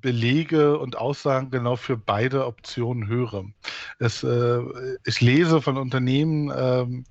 Belege 0.00 0.78
und 0.78 0.96
Aussagen 0.96 1.50
genau 1.50 1.76
für 1.76 1.96
beide 1.96 2.46
Optionen 2.46 3.06
höre. 3.08 3.44
Es, 3.98 4.22
äh, 4.22 4.60
ich 5.04 5.20
lese 5.20 5.60
von 5.62 5.76
Unternehmen, 5.76 6.52
ähm, 6.56 7.04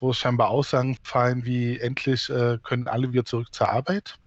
wo 0.00 0.12
scheinbar 0.12 0.48
Aussagen 0.48 0.96
fallen 1.02 1.44
wie 1.44 1.78
endlich 1.78 2.28
äh, 2.30 2.58
können 2.62 2.88
alle 2.88 3.12
wieder 3.12 3.24
zurück 3.24 3.54
zur 3.54 3.68
Arbeit. 3.68 4.18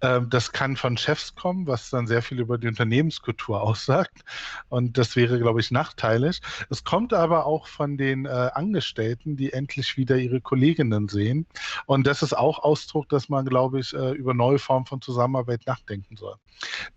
Ähm, 0.00 0.28
das 0.30 0.52
kann 0.52 0.76
von 0.76 0.96
Chefs 0.96 1.34
kommen, 1.34 1.66
was 1.66 1.90
dann 1.90 2.06
sehr 2.06 2.22
viel 2.22 2.40
über 2.40 2.58
die 2.58 2.68
Unternehmenskultur 2.68 3.62
aussagt. 3.66 4.22
Und 4.68 4.98
das 4.98 5.16
wäre, 5.16 5.38
glaube 5.38 5.60
ich, 5.60 5.70
nachteilig. 5.70 6.40
Es 6.70 6.84
kommt 6.84 7.12
aber 7.12 7.46
auch 7.46 7.66
von 7.66 7.96
den 7.96 8.26
äh, 8.26 8.50
Angestellten, 8.54 9.36
die 9.36 9.52
endlich 9.52 9.96
wieder 9.96 10.16
ihre 10.16 10.40
Kolleginnen 10.40 11.08
sehen. 11.08 11.46
Und 11.86 12.06
das 12.06 12.22
ist 12.22 12.36
auch 12.36 12.58
Ausdruck, 12.60 13.08
dass 13.08 13.28
man, 13.28 13.44
glaube 13.46 13.80
ich, 13.80 13.92
äh, 13.94 14.12
über 14.12 14.34
neue 14.34 14.58
Formen 14.58 14.86
von 14.86 15.00
Zusammenarbeit 15.00 15.62
nachdenken 15.66 16.16
soll. 16.16 16.36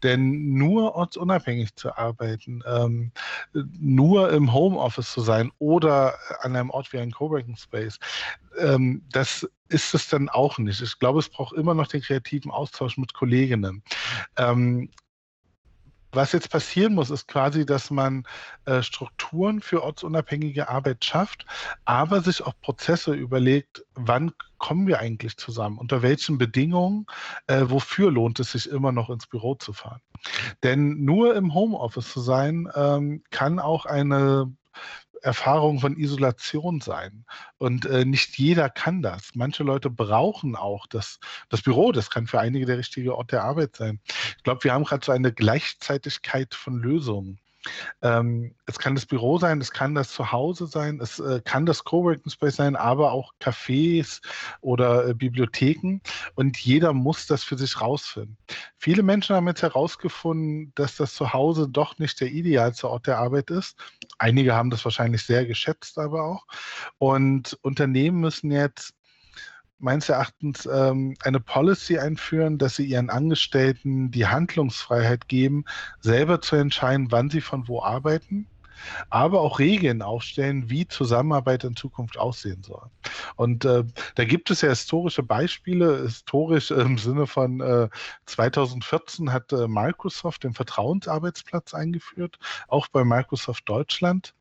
Denn 0.04 0.54
nur 0.54 0.96
ortsunabhängig 0.96 1.76
zu 1.76 1.98
arbeiten, 1.98 2.64
ähm, 2.66 3.12
nur 3.54 4.32
im 4.32 4.54
Homeoffice 4.54 5.12
zu 5.12 5.22
sein 5.22 5.52
oder 5.60 6.16
an 6.42 6.56
einem 6.56 6.70
Ort 6.70 6.94
wie 6.94 7.00
ein 7.00 7.12
Coworking 7.12 7.58
Space, 7.58 8.00
ähm, 8.58 9.04
das 9.12 9.48
ist 9.70 9.94
es 9.94 10.08
dann 10.10 10.30
auch 10.30 10.58
nicht. 10.58 10.82
Ich 10.82 11.00
glaube, 11.00 11.20
es 11.20 11.30
braucht 11.30 11.54
immer 11.54 11.74
noch 11.74 11.88
den 11.88 12.02
kreativen 12.02 12.52
Austausch 12.52 12.98
mit 12.98 13.14
Kolleginnen. 13.14 13.84
Ähm, 14.36 14.90
was 16.12 16.32
jetzt 16.32 16.50
passieren 16.50 16.96
muss, 16.96 17.12
ist 17.12 17.28
quasi, 17.28 17.66
dass 17.68 17.92
man 17.92 18.26
äh, 18.66 18.82
Strukturen 18.82 19.62
für 19.62 19.84
ortsunabhängige 19.84 20.68
Arbeit 20.68 21.06
schafft, 21.06 21.46
aber 21.86 22.22
sich 22.22 22.44
auch 22.44 22.54
Prozesse 22.62 23.14
überlegt, 23.14 23.86
wann 23.94 24.32
kommen 24.58 24.88
wir 24.88 25.00
eigentlich 25.00 25.38
zusammen, 25.38 25.78
unter 25.78 26.02
welchen 26.02 26.40
Bedingungen, 26.40 27.06
äh, 27.46 27.66
wofür 27.66 28.12
lohnt 28.12 28.40
es 28.40 28.54
sich 28.54 28.70
immer 28.70 28.92
noch 28.92 29.12
ins 29.12 29.28
Büro 29.28 29.54
zu 29.54 29.72
fahren. 29.72 30.02
Denn 30.64 31.06
nur 31.06 31.36
im 31.36 31.54
Homeoffice 31.54 32.12
zu 32.12 32.22
sein, 32.22 32.68
ähm, 32.74 33.24
kann 33.30 33.60
auch 33.60 33.86
eine 33.86 34.52
Erfahrung 35.22 35.80
von 35.80 35.98
Isolation 35.98 36.82
sein. 36.82 37.26
Und 37.58 37.86
äh, 37.86 38.06
nicht 38.06 38.38
jeder 38.38 38.70
kann 38.70 39.02
das. 39.02 39.32
Manche 39.34 39.64
Leute 39.64 39.90
brauchen 39.90 40.56
auch 40.56 40.88
das, 40.88 41.20
das 41.50 41.62
Büro. 41.62 41.92
Das 41.92 42.10
kann 42.10 42.28
für 42.28 42.40
einige 42.40 42.66
der 42.66 42.78
richtige 42.78 43.16
Ort 43.16 43.32
der 43.32 43.44
Arbeit 43.44 43.76
sein. 43.76 44.00
Ich 44.38 44.44
glaube, 44.44 44.64
wir 44.64 44.74
haben 44.74 44.84
gerade 44.84 45.06
so 45.06 45.12
eine 45.12 45.34
Gleichzeitigkeit 45.34 46.54
von 46.54 46.78
Lösungen. 46.78 47.40
Ähm, 48.01 48.56
es 48.66 48.80
kann 48.80 48.96
das 48.96 49.06
Büro 49.06 49.38
sein, 49.38 49.60
es 49.60 49.72
kann 49.72 49.96
das 49.96 50.12
Zuhause 50.12 50.68
sein, 50.68 51.00
es 51.01 51.20
äh, 51.20 51.42
kann 51.44 51.66
das 51.66 51.84
Coworking 51.84 52.32
Space 52.32 52.56
sein, 52.56 52.75
aber 52.75 53.12
auch 53.12 53.34
Cafés 53.39 54.22
oder 54.62 55.08
äh, 55.08 55.13
Bibliotheken. 55.13 56.00
Und 56.36 56.58
jeder 56.58 56.94
muss 56.94 57.28
das 57.28 57.44
für 57.44 57.58
sich 57.58 57.82
rausfinden. 57.82 58.38
Viele 58.78 59.04
Menschen 59.04 59.36
haben 59.36 59.48
jetzt 59.48 59.62
herausgefunden, 59.62 60.72
dass 60.75 60.96
das 60.96 61.13
Zuhause 61.13 61.68
doch 61.68 62.00
nicht 62.00 62.20
der 62.22 62.32
idealste 62.32 62.89
Ort 62.89 63.08
der 63.08 63.18
Arbeit 63.18 63.50
ist. 63.50 63.78
Einige 64.18 64.54
haben 64.56 64.70
das 64.70 64.86
wahrscheinlich 64.86 65.24
sehr 65.24 65.46
geschätzt, 65.46 65.98
aber 65.98 66.24
auch. 66.24 66.46
Und 66.98 67.58
Unternehmen 67.62 68.20
müssen 68.20 68.51
jetzt 68.51 68.94
meines 69.80 70.10
Erachtens 70.10 70.68
ähm, 70.72 71.16
eine 71.24 71.40
Policy 71.40 71.98
einführen, 71.98 72.58
dass 72.58 72.76
sie 72.76 72.86
ihren 72.86 73.10
Angestellten 73.10 74.12
die 74.12 74.28
Handlungsfreiheit 74.28 75.28
geben, 75.28 75.66
selber 76.02 76.42
zu 76.42 76.56
entscheiden, 76.56 77.12
wann 77.12 77.30
sie 77.30 77.42
von 77.42 77.68
wo 77.68 77.82
arbeiten, 77.82 78.48
aber 79.10 79.42
auch 79.42 79.60
Regeln 79.60 80.02
aufstellen, 80.02 80.70
wie 80.70 80.88
Zusammenarbeit 80.88 81.64
in 81.64 81.76
Zukunft 81.76 82.18
aussehen 82.18 82.64
soll. 82.64 82.90
Und 83.36 83.66
äh, 83.66 83.84
da 84.16 84.26
gibt 84.26 84.52
es 84.52 84.62
ja 84.62 84.70
historische 84.70 85.24
Beispiele. 85.24 86.04
Historisch 86.04 86.72
im 86.72 86.98
Sinne 86.98 87.28
von 87.28 87.62
äh, 87.62 87.90
2014 88.26 89.32
hat 89.32 89.52
äh, 89.54 89.68
Microsoft 89.68 90.44
den 90.44 90.54
Vertrauensarbeitsplatz 90.54 91.74
eingeführt, 91.74 92.38
auch 92.68 92.88
bei 92.88 93.04
Microsoft 93.04 93.68
Deutschland. 93.68 94.34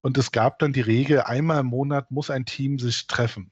Und 0.00 0.18
es 0.18 0.30
gab 0.30 0.58
dann 0.58 0.72
die 0.72 0.80
Regel, 0.80 1.22
einmal 1.22 1.60
im 1.60 1.66
Monat 1.66 2.10
muss 2.10 2.30
ein 2.30 2.44
Team 2.44 2.78
sich 2.78 3.06
treffen 3.06 3.50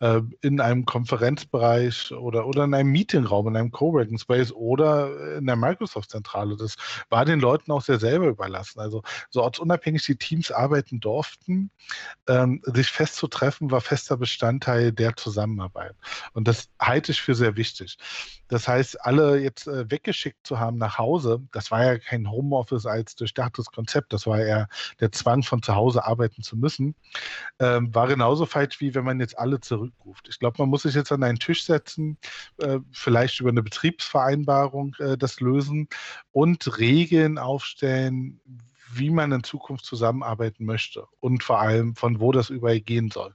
äh, 0.00 0.20
in 0.40 0.60
einem 0.60 0.84
Konferenzbereich 0.84 2.12
oder, 2.12 2.46
oder 2.46 2.64
in 2.64 2.74
einem 2.74 2.90
Meetingraum, 2.90 3.48
in 3.48 3.56
einem 3.56 3.70
Coworking 3.70 4.18
Space 4.18 4.52
oder 4.52 5.36
in 5.36 5.46
der 5.46 5.56
Microsoft-Zentrale. 5.56 6.56
Das 6.56 6.76
war 7.08 7.24
den 7.24 7.40
Leuten 7.40 7.72
auch 7.72 7.82
sehr 7.82 7.98
selber 7.98 8.26
überlassen. 8.26 8.80
Also 8.80 9.02
so 9.30 9.42
ortsunabhängig 9.42 10.04
die 10.04 10.16
Teams 10.16 10.50
arbeiten 10.50 11.00
durften, 11.00 11.70
ähm, 12.28 12.62
sich 12.64 12.88
festzutreffen, 12.88 13.70
war 13.70 13.80
fester 13.80 14.16
Bestandteil 14.16 14.92
der 14.92 15.16
Zusammenarbeit. 15.16 15.94
Und 16.32 16.48
das 16.48 16.68
halte 16.80 17.12
ich 17.12 17.20
für 17.20 17.34
sehr 17.34 17.56
wichtig. 17.56 17.98
Das 18.48 18.66
heißt, 18.66 19.04
alle 19.04 19.38
jetzt 19.38 19.66
äh, 19.66 19.90
weggeschickt 19.90 20.46
zu 20.46 20.58
haben 20.58 20.78
nach 20.78 20.98
Hause, 20.98 21.42
das 21.52 21.70
war 21.70 21.84
ja 21.84 21.98
kein 21.98 22.30
Homeoffice 22.30 22.86
als 22.86 23.14
durchdachtes 23.14 23.66
Konzept, 23.66 24.12
das 24.12 24.26
war 24.26 24.40
eher 24.40 24.68
der 25.00 25.12
Zwang, 25.12 25.42
von 25.42 25.62
zu 25.62 25.74
Hause 25.74 26.04
arbeiten 26.04 26.42
zu 26.42 26.56
müssen, 26.56 26.94
ähm, 27.58 27.94
war 27.94 28.08
genauso 28.08 28.46
falsch, 28.46 28.80
wie 28.80 28.94
wenn 28.94 29.04
man 29.04 29.20
jetzt 29.20 29.38
alle 29.38 29.60
zurückruft. 29.88 30.28
Ich 30.28 30.38
glaube, 30.38 30.56
man 30.58 30.68
muss 30.68 30.82
sich 30.82 30.94
jetzt 30.94 31.12
an 31.12 31.22
einen 31.22 31.38
Tisch 31.38 31.64
setzen, 31.64 32.18
äh, 32.58 32.78
vielleicht 32.90 33.40
über 33.40 33.50
eine 33.50 33.62
Betriebsvereinbarung 33.62 34.94
äh, 34.98 35.16
das 35.16 35.40
lösen 35.40 35.88
und 36.32 36.78
Regeln 36.78 37.38
aufstellen, 37.38 38.40
wie 38.92 39.10
man 39.10 39.32
in 39.32 39.44
Zukunft 39.44 39.84
zusammenarbeiten 39.84 40.64
möchte 40.64 41.06
und 41.20 41.42
vor 41.42 41.60
allem, 41.60 41.94
von 41.94 42.20
wo 42.20 42.32
das 42.32 42.50
überall 42.50 42.80
gehen 42.80 43.10
soll. 43.10 43.34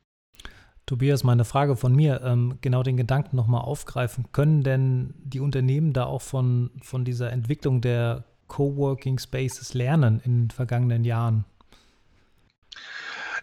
Tobias, 0.86 1.24
meine 1.24 1.46
Frage 1.46 1.78
von 1.78 1.96
mir, 1.96 2.22
ähm, 2.24 2.58
genau 2.60 2.84
den 2.84 2.98
Gedanken 2.98 3.38
nochmal 3.38 3.62
aufgreifen. 3.62 4.26
Können 4.34 4.64
denn 4.64 5.14
die 5.24 5.40
Unternehmen 5.40 5.94
da 5.94 6.06
auch 6.06 6.22
von, 6.22 6.72
von 6.82 7.06
dieser 7.06 7.32
Entwicklung 7.32 7.80
der 7.80 8.26
Coworking 8.48 9.18
Spaces 9.18 9.74
lernen 9.74 10.22
in 10.26 10.42
den 10.42 10.52
vergangenen 10.52 11.06
Jahren? 11.06 11.46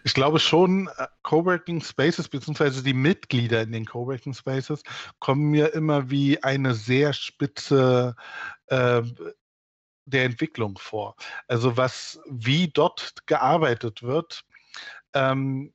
Ich 0.03 0.13
glaube 0.13 0.39
schon, 0.39 0.87
äh, 0.97 1.07
Coworking 1.23 1.81
Spaces 1.81 2.27
beziehungsweise 2.27 2.83
die 2.83 2.93
Mitglieder 2.93 3.61
in 3.61 3.71
den 3.71 3.85
Coworking 3.85 4.33
Spaces 4.33 4.83
kommen 5.19 5.51
mir 5.51 5.73
immer 5.73 6.09
wie 6.09 6.41
eine 6.43 6.73
sehr 6.73 7.13
spitze 7.13 8.15
äh, 8.67 9.01
der 10.05 10.25
Entwicklung 10.25 10.77
vor. 10.77 11.15
Also 11.47 11.77
was, 11.77 12.19
wie 12.29 12.67
dort 12.67 13.15
gearbeitet 13.27 14.03
wird, 14.03 14.43
ähm, 15.13 15.73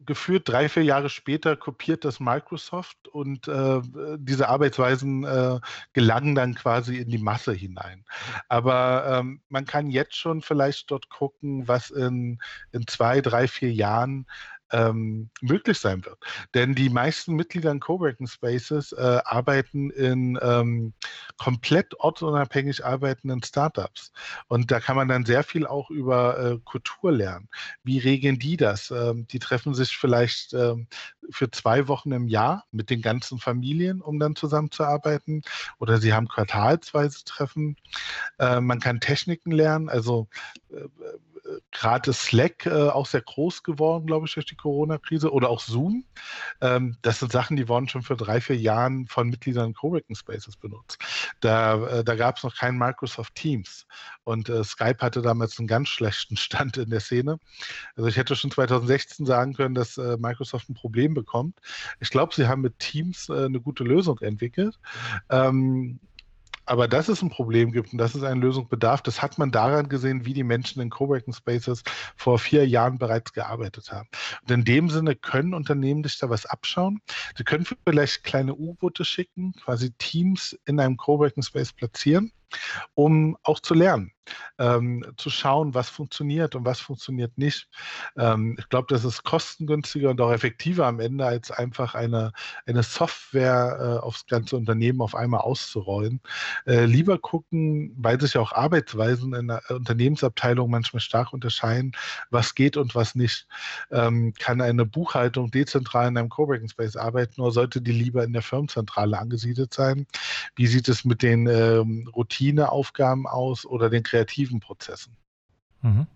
geführt 0.00 0.48
drei, 0.48 0.68
vier 0.68 0.84
Jahre 0.84 1.10
später 1.10 1.56
kopiert 1.56 2.04
das 2.04 2.20
Microsoft 2.20 3.08
und 3.08 3.48
äh, 3.48 3.80
diese 4.18 4.48
Arbeitsweisen 4.48 5.24
äh, 5.24 5.60
gelangen 5.92 6.34
dann 6.34 6.54
quasi 6.54 6.98
in 6.98 7.10
die 7.10 7.18
Masse 7.18 7.52
hinein. 7.52 8.04
Aber 8.48 9.18
ähm, 9.20 9.40
man 9.48 9.64
kann 9.64 9.90
jetzt 9.90 10.16
schon 10.16 10.40
vielleicht 10.40 10.90
dort 10.90 11.08
gucken, 11.08 11.66
was 11.66 11.90
in, 11.90 12.38
in 12.72 12.86
zwei, 12.86 13.20
drei, 13.20 13.48
vier 13.48 13.72
Jahren 13.72 14.26
ähm, 14.72 15.30
möglich 15.40 15.78
sein 15.78 16.04
wird. 16.04 16.18
Denn 16.54 16.74
die 16.74 16.90
meisten 16.90 17.34
Mitglieder 17.34 17.70
in 17.70 17.80
Coworking 17.80 18.26
Spaces 18.26 18.92
äh, 18.92 19.20
arbeiten 19.24 19.90
in 19.90 20.38
ähm, 20.42 20.92
komplett 21.36 21.98
ortsunabhängig 21.98 22.84
arbeitenden 22.84 23.42
Startups. 23.42 24.12
Und 24.48 24.70
da 24.70 24.80
kann 24.80 24.96
man 24.96 25.08
dann 25.08 25.24
sehr 25.24 25.42
viel 25.42 25.66
auch 25.66 25.90
über 25.90 26.38
äh, 26.38 26.58
Kultur 26.64 27.12
lernen. 27.12 27.48
Wie 27.82 27.98
regeln 27.98 28.38
die 28.38 28.56
das? 28.56 28.90
Ähm, 28.90 29.26
die 29.28 29.38
treffen 29.38 29.74
sich 29.74 29.96
vielleicht 29.96 30.52
ähm, 30.54 30.88
für 31.30 31.50
zwei 31.50 31.88
Wochen 31.88 32.12
im 32.12 32.28
Jahr 32.28 32.64
mit 32.70 32.90
den 32.90 33.02
ganzen 33.02 33.38
Familien, 33.38 34.00
um 34.00 34.18
dann 34.18 34.36
zusammenzuarbeiten. 34.36 35.42
Oder 35.78 35.98
sie 35.98 36.12
haben 36.12 36.28
quartalsweise 36.28 37.24
Treffen. 37.24 37.76
Äh, 38.38 38.60
man 38.60 38.80
kann 38.80 39.00
Techniken 39.00 39.50
lernen. 39.50 39.88
Also 39.88 40.28
äh, 40.70 40.88
gerade 41.70 42.12
Slack 42.12 42.66
äh, 42.66 42.88
auch 42.88 43.06
sehr 43.06 43.22
groß 43.22 43.62
geworden, 43.62 44.06
glaube 44.06 44.26
ich, 44.26 44.34
durch 44.34 44.46
die 44.46 44.56
Corona-Krise 44.56 45.32
oder 45.32 45.48
auch 45.48 45.60
Zoom. 45.60 46.04
Ähm, 46.60 46.96
das 47.02 47.20
sind 47.20 47.32
Sachen, 47.32 47.56
die 47.56 47.68
wurden 47.68 47.88
schon 47.88 48.02
für 48.02 48.16
drei, 48.16 48.40
vier 48.40 48.56
Jahren 48.56 49.06
von 49.06 49.28
Mitgliedern 49.28 49.68
in 49.68 49.74
Coworking 49.74 50.16
Spaces 50.16 50.56
benutzt. 50.56 50.98
Da, 51.40 51.86
äh, 51.86 52.04
da 52.04 52.14
gab 52.14 52.36
es 52.36 52.42
noch 52.42 52.56
kein 52.56 52.76
Microsoft 52.76 53.34
Teams 53.34 53.86
und 54.24 54.48
äh, 54.48 54.64
Skype 54.64 54.98
hatte 55.00 55.22
damals 55.22 55.58
einen 55.58 55.68
ganz 55.68 55.88
schlechten 55.88 56.36
Stand 56.36 56.76
in 56.76 56.90
der 56.90 57.00
Szene. 57.00 57.38
Also 57.96 58.08
ich 58.08 58.16
hätte 58.16 58.36
schon 58.36 58.50
2016 58.50 59.26
sagen 59.26 59.54
können, 59.54 59.74
dass 59.74 59.98
äh, 59.98 60.16
Microsoft 60.18 60.68
ein 60.68 60.74
Problem 60.74 61.14
bekommt. 61.14 61.58
Ich 62.00 62.10
glaube, 62.10 62.34
sie 62.34 62.46
haben 62.46 62.62
mit 62.62 62.78
Teams 62.78 63.28
äh, 63.28 63.44
eine 63.44 63.60
gute 63.60 63.84
Lösung 63.84 64.18
entwickelt. 64.18 64.78
Ähm, 65.30 66.00
aber 66.68 66.86
dass 66.88 67.08
es 67.08 67.22
ein 67.22 67.30
Problem 67.30 67.72
gibt 67.72 67.92
und 67.92 67.98
dass 67.98 68.14
es 68.14 68.22
eine 68.22 68.40
Lösung 68.40 68.68
bedarf, 68.68 69.02
das 69.02 69.22
hat 69.22 69.38
man 69.38 69.50
daran 69.50 69.88
gesehen, 69.88 70.24
wie 70.24 70.34
die 70.34 70.44
Menschen 70.44 70.82
in 70.82 70.90
Coworking 70.90 71.32
Spaces 71.32 71.82
vor 72.16 72.38
vier 72.38 72.66
Jahren 72.66 72.98
bereits 72.98 73.32
gearbeitet 73.32 73.90
haben. 73.90 74.08
Und 74.42 74.50
in 74.50 74.64
dem 74.64 74.90
Sinne 74.90 75.16
können 75.16 75.54
Unternehmen 75.54 76.04
sich 76.04 76.18
da 76.18 76.28
was 76.28 76.46
abschauen. 76.46 77.00
Sie 77.36 77.44
können 77.44 77.66
vielleicht 77.86 78.24
kleine 78.24 78.54
U-Boote 78.54 79.04
schicken, 79.04 79.52
quasi 79.52 79.92
Teams 79.92 80.58
in 80.66 80.78
einem 80.78 80.96
Coworking 80.96 81.42
Space 81.42 81.72
platzieren 81.72 82.32
um 82.94 83.36
auch 83.42 83.60
zu 83.60 83.74
lernen, 83.74 84.12
ähm, 84.58 85.04
zu 85.16 85.30
schauen, 85.30 85.74
was 85.74 85.88
funktioniert 85.88 86.54
und 86.54 86.64
was 86.64 86.80
funktioniert 86.80 87.36
nicht. 87.38 87.68
Ähm, 88.16 88.56
ich 88.58 88.68
glaube, 88.68 88.86
das 88.90 89.04
ist 89.04 89.24
kostengünstiger 89.24 90.10
und 90.10 90.20
auch 90.20 90.32
effektiver 90.32 90.86
am 90.86 91.00
Ende, 91.00 91.24
als 91.24 91.50
einfach 91.50 91.94
eine, 91.94 92.32
eine 92.66 92.82
Software 92.82 94.00
äh, 94.02 94.04
aufs 94.04 94.26
ganze 94.26 94.56
Unternehmen 94.56 95.00
auf 95.00 95.14
einmal 95.14 95.40
auszurollen. 95.40 96.20
Äh, 96.66 96.84
lieber 96.84 97.18
gucken, 97.18 97.94
weil 97.96 98.20
sich 98.20 98.36
auch 98.36 98.52
Arbeitsweisen 98.52 99.34
in 99.34 99.48
der 99.48 99.62
Unternehmensabteilung 99.70 100.70
manchmal 100.70 101.00
stark 101.00 101.32
unterscheiden, 101.32 101.92
was 102.30 102.54
geht 102.54 102.76
und 102.76 102.94
was 102.94 103.14
nicht. 103.14 103.46
Ähm, 103.90 104.32
kann 104.38 104.60
eine 104.60 104.84
Buchhaltung 104.84 105.50
dezentral 105.50 106.08
in 106.08 106.16
einem 106.16 106.28
Coworking 106.28 106.68
Space 106.68 106.96
arbeiten 106.96 107.40
oder 107.40 107.52
sollte 107.52 107.80
die 107.80 107.92
lieber 107.92 108.24
in 108.24 108.32
der 108.32 108.42
Firmenzentrale 108.42 109.18
angesiedelt 109.18 109.72
sein? 109.72 110.06
Wie 110.56 110.66
sieht 110.66 110.88
es 110.88 111.04
mit 111.04 111.22
den 111.22 111.46
ähm, 111.46 112.10
Routinen 112.14 112.37
Routineaufgaben 112.38 113.26
aus 113.26 113.66
oder 113.66 113.90
den 113.90 114.02
kreativen 114.02 114.60
Prozessen. 114.60 115.16
Mhm. 115.82 116.06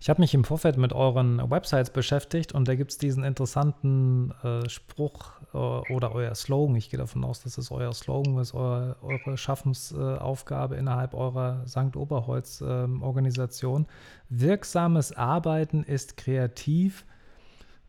Ich 0.00 0.08
habe 0.08 0.20
mich 0.20 0.34
im 0.34 0.44
Vorfeld 0.44 0.76
mit 0.78 0.92
euren 0.92 1.38
Websites 1.50 1.90
beschäftigt 1.90 2.52
und 2.52 2.66
da 2.66 2.74
gibt 2.74 2.90
es 2.90 2.98
diesen 2.98 3.22
interessanten 3.22 4.32
äh, 4.42 4.68
Spruch 4.68 5.40
äh, 5.52 5.56
oder 5.56 6.12
euer 6.12 6.34
Slogan. 6.34 6.74
Ich 6.76 6.90
gehe 6.90 6.98
davon 6.98 7.22
aus, 7.24 7.42
dass 7.42 7.56
es 7.56 7.70
euer 7.70 7.92
Slogan 7.92 8.38
ist, 8.38 8.54
euer, 8.54 8.96
eure 9.02 9.36
Schaffensaufgabe 9.36 10.76
äh, 10.76 10.78
innerhalb 10.78 11.14
eurer 11.14 11.66
St. 11.68 11.96
Oberholz-Organisation. 11.96 13.82
Ähm, 13.82 13.86
Wirksames 14.28 15.12
Arbeiten 15.12 15.84
ist 15.84 16.16
kreativ. 16.16 17.06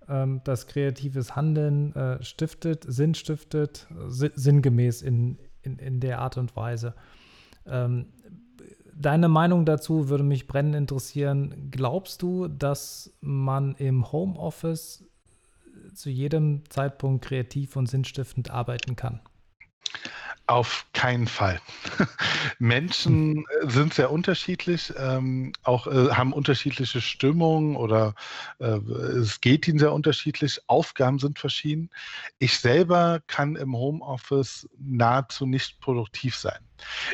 Ähm, 0.08 0.42
das 0.44 0.68
kreatives 0.68 1.36
Handeln 1.36 1.96
äh, 1.96 2.24
stiftet, 2.24 2.86
Sinn 2.88 3.16
stiftet, 3.16 3.88
sinngemäß 4.08 5.02
in, 5.02 5.40
in, 5.62 5.78
in 5.78 6.00
der 6.00 6.20
Art 6.20 6.38
und 6.38 6.56
Weise. 6.56 6.94
Ähm, 7.66 8.08
deine 8.94 9.28
Meinung 9.28 9.66
dazu 9.66 10.10
würde 10.10 10.24
mich 10.24 10.48
brennend 10.48 10.76
interessieren. 10.76 11.70
Glaubst 11.72 12.22
du, 12.22 12.48
dass 12.48 13.12
man 13.22 13.76
im 13.76 14.12
Homeoffice 14.12 15.04
zu 15.94 16.10
jedem 16.10 16.64
Zeitpunkt 16.70 17.26
kreativ 17.26 17.76
und 17.76 17.88
sinnstiftend 17.88 18.52
arbeiten 18.52 18.96
kann? 18.96 19.22
Auf 20.48 20.86
keinen 20.92 21.28
Fall. 21.28 21.62
Menschen 22.60 23.46
sind 23.62 23.94
sehr 23.94 24.12
unterschiedlich, 24.12 24.92
ähm, 24.98 25.54
auch 25.64 25.88
äh, 25.88 26.10
haben 26.10 26.34
unterschiedliche 26.34 27.00
Stimmungen 27.00 27.76
oder 27.76 28.16
äh, 28.60 28.78
es 29.20 29.40
geht 29.40 29.68
ihnen 29.68 29.80
sehr 29.80 29.94
unterschiedlich. 29.94 30.60
Aufgaben 30.68 31.20
sind 31.20 31.40
verschieden. 31.40 31.90
Ich 32.40 32.60
selber 32.60 33.22
kann 33.28 33.56
im 33.56 33.76
Homeoffice 33.76 34.68
nahezu 34.78 35.46
nicht 35.46 35.80
produktiv 35.80 36.36
sein. 36.36 36.60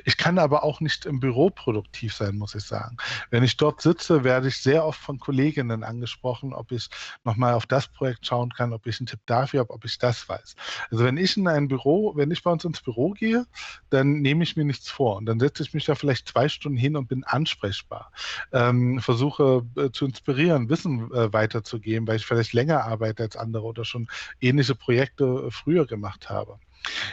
Ich 0.05 0.17
kann 0.17 0.39
aber 0.39 0.63
auch 0.63 0.79
nicht 0.79 1.05
im 1.05 1.19
Büro 1.19 1.50
produktiv 1.50 2.13
sein, 2.13 2.38
muss 2.38 2.55
ich 2.55 2.63
sagen. 2.63 2.97
Wenn 3.30 3.43
ich 3.43 3.58
dort 3.58 3.82
sitze, 3.82 4.23
werde 4.23 4.47
ich 4.47 4.58
sehr 4.58 4.86
oft 4.86 4.99
von 4.99 5.19
Kolleginnen 5.19 5.84
angesprochen, 5.84 6.53
ob 6.53 6.71
ich 6.71 6.89
nochmal 7.23 7.53
auf 7.53 7.65
das 7.65 7.88
Projekt 7.88 8.25
schauen 8.25 8.53
kann, 8.53 8.73
ob 8.73 8.88
ich 8.88 8.99
einen 8.99 9.08
Tipp 9.08 9.19
dafür 9.25 9.62
habe, 9.62 9.73
ob 9.73 9.86
ich 9.86 9.97
das 9.97 10.27
weiß. 10.27 10.56
Also 10.91 11.03
wenn 11.03 11.17
ich 11.17 11.38
in 11.38 11.47
ein 11.47 11.67
Büro, 11.67 12.15
wenn 12.15 12.32
ich 12.32 12.43
bei 12.43 12.51
uns 12.51 12.65
ins 12.65 12.82
Büro 12.82 13.12
gehe, 13.12 13.45
dann 13.89 14.21
nehme 14.21 14.43
ich 14.43 14.56
mir 14.56 14.65
nichts 14.65 14.89
vor 14.89 15.17
und 15.17 15.25
dann 15.25 15.39
setze 15.39 15.63
ich 15.63 15.73
mich 15.73 15.86
da 15.86 15.95
vielleicht 15.95 16.27
zwei 16.27 16.49
Stunden 16.49 16.77
hin 16.77 16.95
und 16.95 17.08
bin 17.08 17.23
ansprechbar. 17.23 18.12
Ähm, 18.51 18.99
versuche 18.99 19.65
äh, 19.75 19.91
zu 19.91 20.06
inspirieren, 20.06 20.69
Wissen 20.69 21.12
äh, 21.13 21.32
weiterzugeben, 21.34 22.08
weil 22.08 22.17
ich 22.17 22.25
vielleicht 22.25 22.53
länger 22.53 22.84
arbeite 22.84 23.23
als 23.23 23.36
andere 23.36 23.65
oder 23.65 23.86
schon 23.86 24.08
ähnliche 24.41 24.75
Projekte 24.75 25.45
äh, 25.47 25.51
früher 25.51 25.86
gemacht 25.86 26.30
habe. 26.30 26.60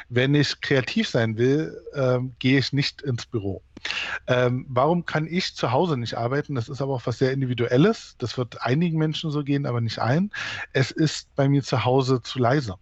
Wenn 0.08 0.34
ich 0.34 0.60
kreativ 0.60 1.08
sein 1.08 1.36
will, 1.36 1.80
ähm, 1.94 2.34
gehe 2.38 2.58
ich 2.58 2.72
nicht 2.72 3.02
ins 3.02 3.26
Büro. 3.26 3.62
Ähm, 4.26 4.66
warum 4.68 5.04
kann 5.04 5.26
ich 5.26 5.54
zu 5.54 5.72
Hause 5.72 5.96
nicht 5.96 6.16
arbeiten? 6.16 6.54
Das 6.54 6.68
ist 6.68 6.80
aber 6.80 6.94
auch 6.94 7.06
was 7.06 7.18
sehr 7.18 7.32
Individuelles. 7.32 8.16
Das 8.18 8.38
wird 8.38 8.62
einigen 8.62 8.98
Menschen 8.98 9.30
so 9.30 9.44
gehen, 9.44 9.66
aber 9.66 9.80
nicht 9.80 9.98
allen. 9.98 10.30
Es 10.72 10.90
ist 10.90 11.34
bei 11.36 11.48
mir 11.48 11.62
zu 11.62 11.84
Hause 11.84 12.22
zu 12.22 12.38
leise. 12.38 12.74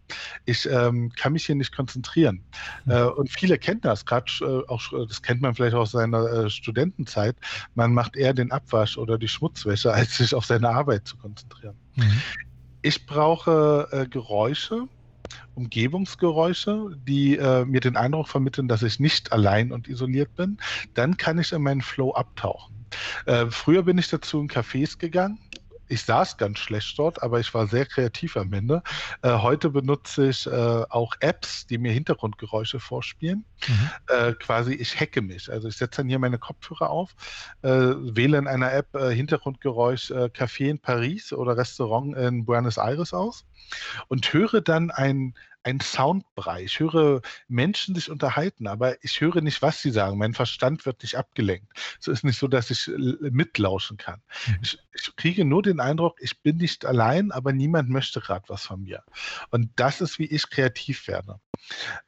Ich 0.44 0.68
ähm, 0.68 1.12
kann 1.16 1.33
mich 1.33 1.46
hier 1.46 1.55
nicht 1.55 1.74
konzentrieren. 1.74 2.44
Mhm. 2.85 2.92
Äh, 2.92 3.02
und 3.05 3.31
viele 3.31 3.59
kennen 3.59 3.81
das, 3.81 4.05
gerade 4.05 4.31
äh, 4.40 4.68
auch, 4.68 4.83
das 5.09 5.22
kennt 5.22 5.40
man 5.40 5.55
vielleicht 5.55 5.74
aus 5.74 5.92
seiner 5.92 6.24
äh, 6.26 6.50
Studentenzeit. 6.50 7.37
Man 7.74 7.92
macht 7.92 8.16
eher 8.16 8.35
den 8.35 8.52
Abwasch 8.52 8.96
oder 8.96 9.18
die 9.18 9.28
Schmutzwäsche, 9.28 9.92
als 9.94 10.18
sich 10.18 10.35
auf 10.35 10.46
seine 10.46 10.68
Arbeit 10.68 11.07
zu 11.09 11.16
konzentrieren. 11.16 11.76
Mhm. 11.96 12.22
Ich 12.83 13.07
brauche 13.07 13.88
äh, 13.92 14.07
Geräusche, 14.07 14.88
Umgebungsgeräusche, 15.55 16.97
die 17.07 17.37
äh, 17.37 17.64
mir 17.64 17.81
den 17.81 17.97
Eindruck 17.97 18.29
vermitteln, 18.29 18.68
dass 18.68 18.83
ich 18.83 19.01
nicht 19.01 19.33
allein 19.33 19.73
und 19.73 19.88
isoliert 19.88 20.35
bin, 20.37 20.59
dann 20.95 21.16
kann 21.16 21.38
ich 21.38 21.53
in 21.53 21.62
meinen 21.62 21.83
Flow 21.83 22.12
abtauchen. 22.12 22.75
Äh, 23.27 23.47
früher 23.51 23.83
bin 23.83 23.99
ich 23.99 24.09
dazu 24.09 24.40
in 24.40 24.49
Cafés 24.49 24.99
gegangen. 24.99 25.38
Ich 25.92 26.05
saß 26.05 26.38
ganz 26.38 26.59
schlecht 26.59 26.98
dort, 26.98 27.22
aber 27.22 27.38
ich 27.38 27.52
war 27.52 27.66
sehr 27.66 27.85
kreativ 27.85 28.38
am 28.38 28.50
Ende. 28.55 28.83
Äh, 29.20 29.33
heute 29.33 29.68
benutze 29.68 30.28
ich 30.28 30.46
äh, 30.46 30.50
auch 30.50 31.14
Apps, 31.20 31.66
die 31.66 31.76
mir 31.76 31.92
Hintergrundgeräusche 31.92 32.81
vorspielen. 32.81 33.44
Mhm. 33.68 33.90
Äh, 34.07 34.33
quasi, 34.33 34.72
ich 34.72 34.98
hacke 34.98 35.20
mich. 35.20 35.52
Also 35.52 35.68
ich 35.68 35.76
setze 35.76 35.98
dann 35.98 36.09
hier 36.09 36.18
meine 36.18 36.38
Kopfhörer 36.38 36.88
auf, 36.88 37.14
äh, 37.61 37.68
wähle 37.68 38.38
in 38.38 38.48
einer 38.48 38.72
App 38.72 38.88
Hintergrundgeräusch 38.92 40.11
Café 40.12 40.70
in 40.70 40.78
Paris 40.78 41.33
oder 41.33 41.57
Restaurant 41.59 42.16
in 42.16 42.46
Buenos 42.46 42.78
Aires 42.78 43.12
aus 43.12 43.44
und 44.09 44.33
höre 44.33 44.62
dann 44.62 44.90
ein, 44.90 45.35
ein 45.64 45.81
Soundbrei. 45.81 46.64
Ich 46.64 46.81
höre 46.81 47.22
Menschen 47.48 47.94
sich 47.94 48.11
unterhalten, 48.11 48.66
aber 48.66 49.03
ich 49.05 49.20
höre 49.20 49.40
nicht, 49.40 49.62
was 49.62 49.81
sie 49.81 49.90
sagen. 49.90 50.18
Mein 50.18 50.35
Verstand 50.35 50.87
wird 50.87 51.03
nicht 51.03 51.16
abgelenkt. 51.16 51.72
Es 52.01 52.09
ist 52.09 52.25
nicht 52.25 52.38
so, 52.38 52.48
dass 52.48 52.70
ich 52.70 52.90
mitlauschen 53.20 53.96
kann. 53.96 54.20
Mhm. 54.46 54.59
Ich, 54.62 54.79
ich, 54.94 55.16
kriege 55.16 55.44
nur 55.44 55.62
den 55.62 55.81
Eindruck, 55.81 56.18
ich 56.20 56.40
bin 56.40 56.57
nicht 56.57 56.85
allein, 56.85 57.31
aber 57.33 57.53
niemand 57.53 57.88
möchte 57.88 58.20
gerade 58.20 58.48
was 58.48 58.66
von 58.66 58.83
mir. 58.83 59.03
Und 59.51 59.70
das 59.77 60.01
ist, 60.01 60.18
wie 60.18 60.27
ich 60.27 60.51
kreativ 60.51 61.07
werde. 61.09 61.40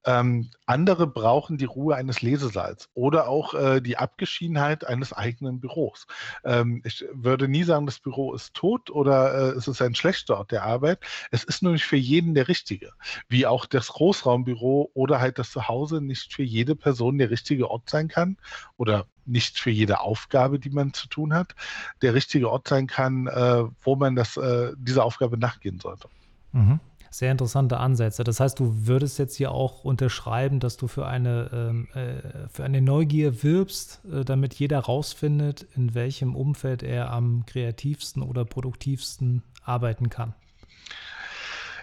Ähm, 0.05 0.51
andere 0.67 1.07
brauchen 1.07 1.59
die 1.59 1.65
Ruhe 1.65 1.95
eines 1.95 2.23
Lesesaals 2.23 2.89
oder 2.95 3.29
auch 3.29 3.55
äh, 3.55 3.81
die 3.81 3.97
Abgeschiedenheit 3.97 4.87
eines 4.87 5.13
eigenen 5.13 5.61
Büros. 5.61 6.07
Ähm, 6.45 6.83
ich 6.85 7.05
würde 7.13 7.49
nie 7.49 7.63
sagen, 7.63 7.87
das 7.87 8.01
Büro 8.01 8.35
ist 8.35 8.55
tot 8.55 8.91
oder 8.91 9.35
äh, 9.35 9.57
es 9.57 9.69
ist 9.69 9.81
ein 9.81 9.95
schlechter 9.95 10.39
Ort 10.39 10.51
der 10.51 10.65
Arbeit. 10.65 11.01
Es 11.31 11.45
ist 11.45 11.63
nur 11.63 11.73
nicht 11.73 11.85
für 11.85 11.97
jeden 11.97 12.35
der 12.35 12.49
richtige. 12.49 12.93
Wie 13.29 13.44
auch 13.47 13.67
das 13.67 13.89
Großraumbüro 13.89 14.91
oder 14.95 15.21
halt 15.21 15.39
das 15.39 15.51
Zuhause 15.51 16.01
nicht 16.01 16.33
für 16.33 16.43
jede 16.43 16.77
Person 16.77 17.19
der 17.19 17.31
richtige 17.31 17.71
Ort 17.71 17.91
sein 17.91 18.09
kann 18.09 18.37
oder 18.77 19.07
nicht 19.27 19.59
für 19.59 19.71
jede 19.71 20.01
Aufgabe, 20.01 20.59
die 20.59 20.71
man 20.71 20.93
zu 20.93 21.09
tun 21.09 21.35
hat, 21.35 21.55
der 22.03 22.15
richtige 22.15 22.51
Ort 22.51 22.69
sein 22.69 22.87
kann, 22.87 23.27
äh, 23.27 23.65
wo 23.83 23.97
man 23.97 24.17
das, 24.17 24.37
äh, 24.37 24.73
dieser 24.77 25.05
Aufgabe 25.05 25.39
nachgehen 25.39 25.81
sollte. 25.81 26.09
Mhm. 26.53 26.81
Sehr 27.11 27.31
interessante 27.31 27.79
Ansätze. 27.79 28.25
Das 28.25 28.41
heißt, 28.41 28.59
du 28.59 28.89
würdest 28.89 29.21
jetzt 29.21 29.37
hier 29.37 29.53
auch 29.53 29.85
unterschreiben, 29.85 30.59
dass 30.59 30.77
du 30.77 30.89
für 30.89 31.07
eine, 31.07 31.49
ähm, 31.53 31.89
äh, 31.95 32.49
für 32.49 32.65
eine 32.65 32.83
Neugier 32.83 33.45
wirbst, 33.45 34.01
äh, 34.13 34.25
damit 34.25 34.55
jeder 34.55 34.81
rausfindet, 34.81 35.65
in 35.77 35.95
welchem 35.95 36.35
Umfeld 36.35 36.83
er 36.83 37.13
am 37.13 37.47
kreativsten 37.47 38.21
oder 38.21 38.45
produktivsten 38.45 39.45
arbeiten 39.63 40.11
kann. 40.11 40.35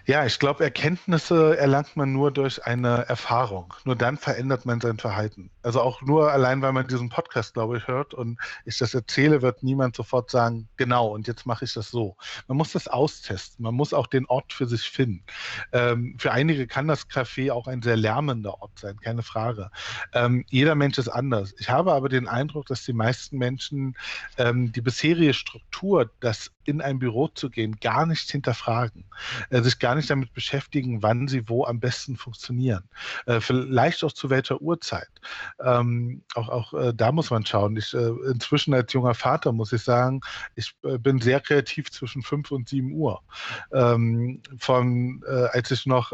Ja, 0.06 0.26
ich 0.26 0.40
glaube, 0.40 0.64
Erkenntnisse 0.64 1.58
erlangt 1.58 1.96
man 1.96 2.12
nur 2.12 2.32
durch 2.32 2.66
eine 2.66 3.08
Erfahrung. 3.08 3.74
Nur 3.86 3.96
dann 3.96 4.18
verändert 4.18 4.66
man 4.66 4.82
sein 4.82 4.98
Verhalten. 4.98 5.52
Also 5.64 5.82
auch 5.82 6.02
nur 6.02 6.32
allein, 6.32 6.62
weil 6.62 6.74
man 6.74 6.88
diesen 6.88 7.10
Podcast, 7.10 7.54
glaube 7.54 7.78
ich, 7.78 7.88
hört 7.88 8.14
und 8.14 8.40
ich 8.66 8.78
das 8.78 8.94
erzähle, 8.94 9.42
wird 9.42 9.64
niemand 9.64 9.96
sofort 9.96 10.32
sagen, 10.32 10.68
genau, 10.78 11.08
und 11.08 11.28
jetzt 11.28 11.46
mache 11.46 11.66
ich 11.66 11.74
das 11.74 11.90
so. 11.90 12.16
Man 12.48 12.58
muss 12.58 12.72
das 12.72 12.88
austesten. 12.88 13.64
Man 13.64 13.76
muss 13.76 13.94
auch 13.94 14.08
den 14.08 14.26
Ort 14.26 14.54
für 14.54 14.66
sich 14.66 14.90
finden. 14.90 15.24
Ähm, 15.72 16.16
für 16.18 16.32
einige 16.32 16.68
kann 16.68 16.88
das 16.88 17.10
Café 17.10 17.52
auch 17.52 17.68
ein 17.68 17.82
sehr 17.82 17.98
lärmender 17.98 18.62
Ort 18.62 18.80
sein, 18.80 19.00
keine 19.00 19.24
Frage. 19.24 19.70
Ähm, 20.14 20.46
jeder 20.50 20.76
Mensch 20.76 20.98
ist 20.98 21.10
anders. 21.10 21.54
Ich 21.60 21.70
habe 21.70 21.94
aber 21.94 22.10
den 22.10 22.28
Eindruck, 22.28 22.68
dass 22.68 22.84
die 22.84 22.94
meisten 22.94 23.38
Menschen 23.38 23.96
ähm, 24.38 24.72
die 24.72 24.82
bisherige 24.82 25.34
Struktur, 25.34 26.10
das 26.20 26.52
in 26.64 26.82
ein 26.82 27.00
Büro 27.00 27.28
zu 27.28 27.50
gehen, 27.50 27.78
gar 27.80 28.06
nicht 28.06 28.30
hinterfragen, 28.30 29.06
äh, 29.50 29.62
sich 29.62 29.80
gar 29.80 29.96
nicht 29.96 30.10
damit 30.10 30.34
beschäftigen, 30.34 31.02
wann 31.02 31.28
sie 31.28 31.50
wo 31.50 31.66
am 31.66 31.80
besten 31.80 32.18
funktionieren. 32.18 32.84
Äh, 33.26 33.40
vielleicht 33.40 34.04
auch 34.04 34.12
zu 34.12 34.30
welcher 34.30 34.62
Uhrzeit. 34.62 35.10
Ähm, 35.60 36.24
auch 36.36 36.50
auch 36.50 36.74
äh, 36.74 36.94
da 36.94 37.12
muss 37.12 37.30
man 37.30 37.46
schauen. 37.46 37.76
Ich, 37.78 37.94
äh, 37.94 38.12
inzwischen 38.32 38.74
als 38.74 38.94
junger 38.94 39.14
Vater 39.14 39.52
muss 39.52 39.74
ich 39.74 39.84
sagen, 39.84 40.22
ich 40.56 40.74
äh, 40.84 40.98
bin 40.98 41.20
sehr 41.20 41.40
kreativ 41.40 41.92
zwischen 41.92 42.22
5 42.22 42.52
und 42.52 42.70
7 42.70 42.94
Uhr. 42.94 43.22
Ähm, 43.72 44.42
von, 44.58 45.24
äh, 45.28 45.48
als 45.52 45.72
ich 45.72 45.86
noch, 45.86 46.12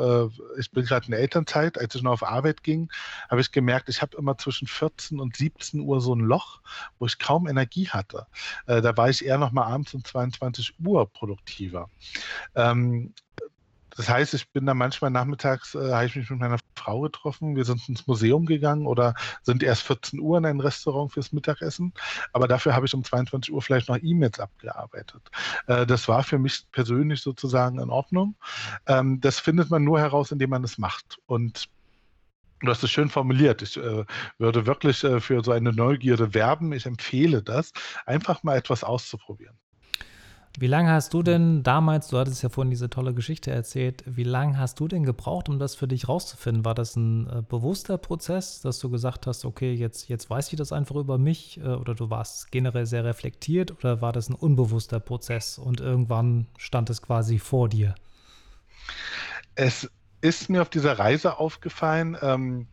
ich 0.58 0.72
bin 0.72 0.86
gerade 0.86 1.06
in 1.06 1.12
der 1.12 1.20
Elternzeit, 1.20 1.78
als 1.78 1.96
ich 1.96 2.02
noch 2.02 2.14
auf 2.14 2.24
Arbeit 2.24 2.64
ging, 2.64 2.90
habe 3.30 3.42
ich 3.42 3.52
gemerkt, 3.52 3.90
ich 3.90 4.02
habe 4.02 4.18
immer 4.18 4.38
zwischen 4.38 4.68
14 4.68 5.20
und 5.20 5.36
17 5.36 5.82
Uhr 5.82 6.02
so 6.02 6.14
ein 6.16 6.20
Loch, 6.20 6.62
wo 7.00 7.06
ich 7.06 7.20
kaum 7.20 7.48
Energie 7.48 7.88
hatte. 7.90 8.28
da 8.66 8.98
war 8.98 9.10
ich 9.10 9.26
eher 9.26 9.38
noch 9.38 9.52
mal 9.52 9.66
abends 9.66 9.94
um 9.94 10.04
22 10.04 10.58
24 10.58 10.74
Uhr 10.86 11.12
produktiver. 11.12 11.90
Ähm, 12.56 13.14
das 13.98 14.08
heißt, 14.08 14.36
ich 14.36 14.50
bin 14.52 14.66
da 14.68 14.76
manchmal 14.76 15.10
nachmittags, 15.10 15.74
äh, 15.76 15.92
habe 15.92 16.06
ich 16.06 16.16
mich 16.16 16.30
mit 16.30 16.40
meiner 16.40 16.60
Frau 16.76 17.02
getroffen, 17.02 17.56
wir 17.56 17.66
sind 17.66 17.90
ins 17.90 18.06
Museum 18.06 18.46
gegangen 18.46 18.86
oder 18.86 19.16
sind 19.42 19.64
erst 19.64 19.82
14 19.84 20.20
Uhr 20.20 20.38
in 20.38 20.46
ein 20.46 20.60
Restaurant 20.60 21.12
fürs 21.12 21.34
Mittagessen, 21.34 21.94
aber 22.32 22.48
dafür 22.48 22.76
habe 22.76 22.86
ich 22.86 22.94
um 22.94 23.04
22 23.04 23.52
Uhr 23.52 23.62
vielleicht 23.62 23.90
noch 23.90 23.98
E-Mails 24.02 24.40
abgearbeitet. 24.40 25.32
Äh, 25.66 25.88
das 25.88 26.08
war 26.08 26.24
für 26.24 26.38
mich 26.38 26.68
persönlich 26.72 27.22
sozusagen 27.22 27.80
in 27.80 27.90
Ordnung. 27.90 28.36
Ähm, 28.86 29.20
das 29.20 29.40
findet 29.40 29.72
man 29.72 29.84
nur 29.84 30.00
heraus, 30.00 30.32
indem 30.32 30.52
man 30.52 30.64
es 30.64 30.78
macht. 30.78 31.18
Und 31.26 31.68
Du 32.60 32.70
hast 32.70 32.84
es 32.84 32.90
schön 32.90 33.10
formuliert. 33.10 33.62
Ich 33.62 33.78
äh, 33.78 34.04
würde 34.40 34.66
wirklich 34.66 35.04
äh, 35.04 35.20
für 35.20 35.44
so 35.44 35.52
eine 35.52 35.74
Neugierde 35.74 36.34
werben. 36.34 36.74
Ich 36.74 36.88
empfehle 36.88 37.44
das, 37.44 37.72
einfach 38.08 38.42
mal 38.42 38.58
etwas 38.58 38.84
auszuprobieren. 38.84 39.56
Wie 40.60 40.66
lange 40.66 40.90
hast 40.90 41.14
du 41.14 41.22
denn 41.22 41.62
damals, 41.62 42.08
du 42.08 42.18
hattest 42.18 42.42
ja 42.42 42.50
vorhin 42.50 42.72
diese 42.72 42.90
tolle 42.90 43.14
Geschichte 43.14 43.52
erzählt, 43.52 44.04
wie 44.08 44.24
lange 44.24 44.58
hast 44.58 44.80
du 44.80 44.88
denn 44.88 45.04
gebraucht, 45.04 45.50
um 45.50 45.60
das 45.60 45.76
für 45.76 45.88
dich 45.88 46.10
rauszufinden? 46.10 46.66
War 46.66 46.74
das 46.74 46.96
ein 46.96 47.28
äh, 47.28 47.44
bewusster 47.48 48.00
Prozess, 48.00 48.62
dass 48.62 48.80
du 48.80 48.90
gesagt 48.90 49.28
hast, 49.28 49.46
okay, 49.46 49.72
jetzt, 49.76 50.10
jetzt 50.10 50.32
weiß 50.32 50.52
ich 50.52 50.58
das 50.58 50.72
einfach 50.72 50.96
über 50.96 51.20
mich 51.20 51.60
äh, 51.60 51.68
oder 51.68 51.94
du 51.94 52.10
warst 52.10 52.52
generell 52.52 52.88
sehr 52.88 53.06
reflektiert 53.06 53.72
oder 53.72 54.02
war 54.02 54.14
das 54.14 54.30
ein 54.30 54.34
unbewusster 54.34 55.00
Prozess 55.00 55.60
und 55.60 55.80
irgendwann 55.80 56.48
stand 56.58 56.90
es 56.90 57.04
quasi 57.04 57.38
vor 57.38 57.70
dir? 57.70 57.94
Es 59.54 59.88
ist 60.22 60.50
mir 60.50 60.64
auf 60.64 60.70
dieser 60.70 60.98
Reise 60.98 61.38
aufgefallen, 61.38 62.18
ähm, 62.20 62.66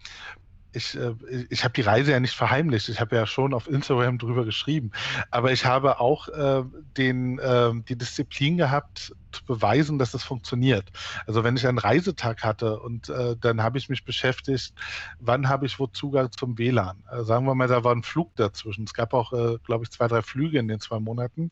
ich, 0.74 0.96
äh, 0.96 1.14
ich 1.50 1.64
habe 1.64 1.74
die 1.74 1.82
Reise 1.82 2.12
ja 2.12 2.20
nicht 2.20 2.34
verheimlicht. 2.34 2.88
Ich 2.88 3.00
habe 3.00 3.16
ja 3.16 3.26
schon 3.26 3.54
auf 3.54 3.68
Instagram 3.68 4.18
drüber 4.18 4.44
geschrieben. 4.44 4.90
Aber 5.30 5.52
ich 5.52 5.64
habe 5.64 6.00
auch 6.00 6.28
äh, 6.28 6.64
den, 6.96 7.38
äh, 7.38 7.72
die 7.88 7.96
Disziplin 7.96 8.56
gehabt, 8.56 9.12
zu 9.34 9.44
beweisen, 9.44 9.98
dass 9.98 10.14
es 10.14 10.22
funktioniert. 10.22 10.90
Also 11.26 11.44
wenn 11.44 11.56
ich 11.56 11.66
einen 11.66 11.78
Reisetag 11.78 12.42
hatte 12.42 12.80
und 12.80 13.08
äh, 13.08 13.36
dann 13.38 13.62
habe 13.62 13.78
ich 13.78 13.88
mich 13.88 14.04
beschäftigt, 14.04 14.72
wann 15.18 15.48
habe 15.48 15.66
ich 15.66 15.78
wo 15.78 15.86
Zugang 15.88 16.30
zum 16.32 16.56
WLAN? 16.56 17.02
Also 17.06 17.24
sagen 17.24 17.46
wir 17.46 17.54
mal, 17.54 17.68
da 17.68 17.84
war 17.84 17.94
ein 17.94 18.02
Flug 18.02 18.34
dazwischen. 18.36 18.84
Es 18.84 18.94
gab 18.94 19.12
auch, 19.12 19.32
äh, 19.32 19.58
glaube 19.64 19.84
ich, 19.84 19.90
zwei, 19.90 20.06
drei 20.06 20.22
Flüge 20.22 20.58
in 20.58 20.68
den 20.68 20.80
zwei 20.80 21.00
Monaten. 21.00 21.50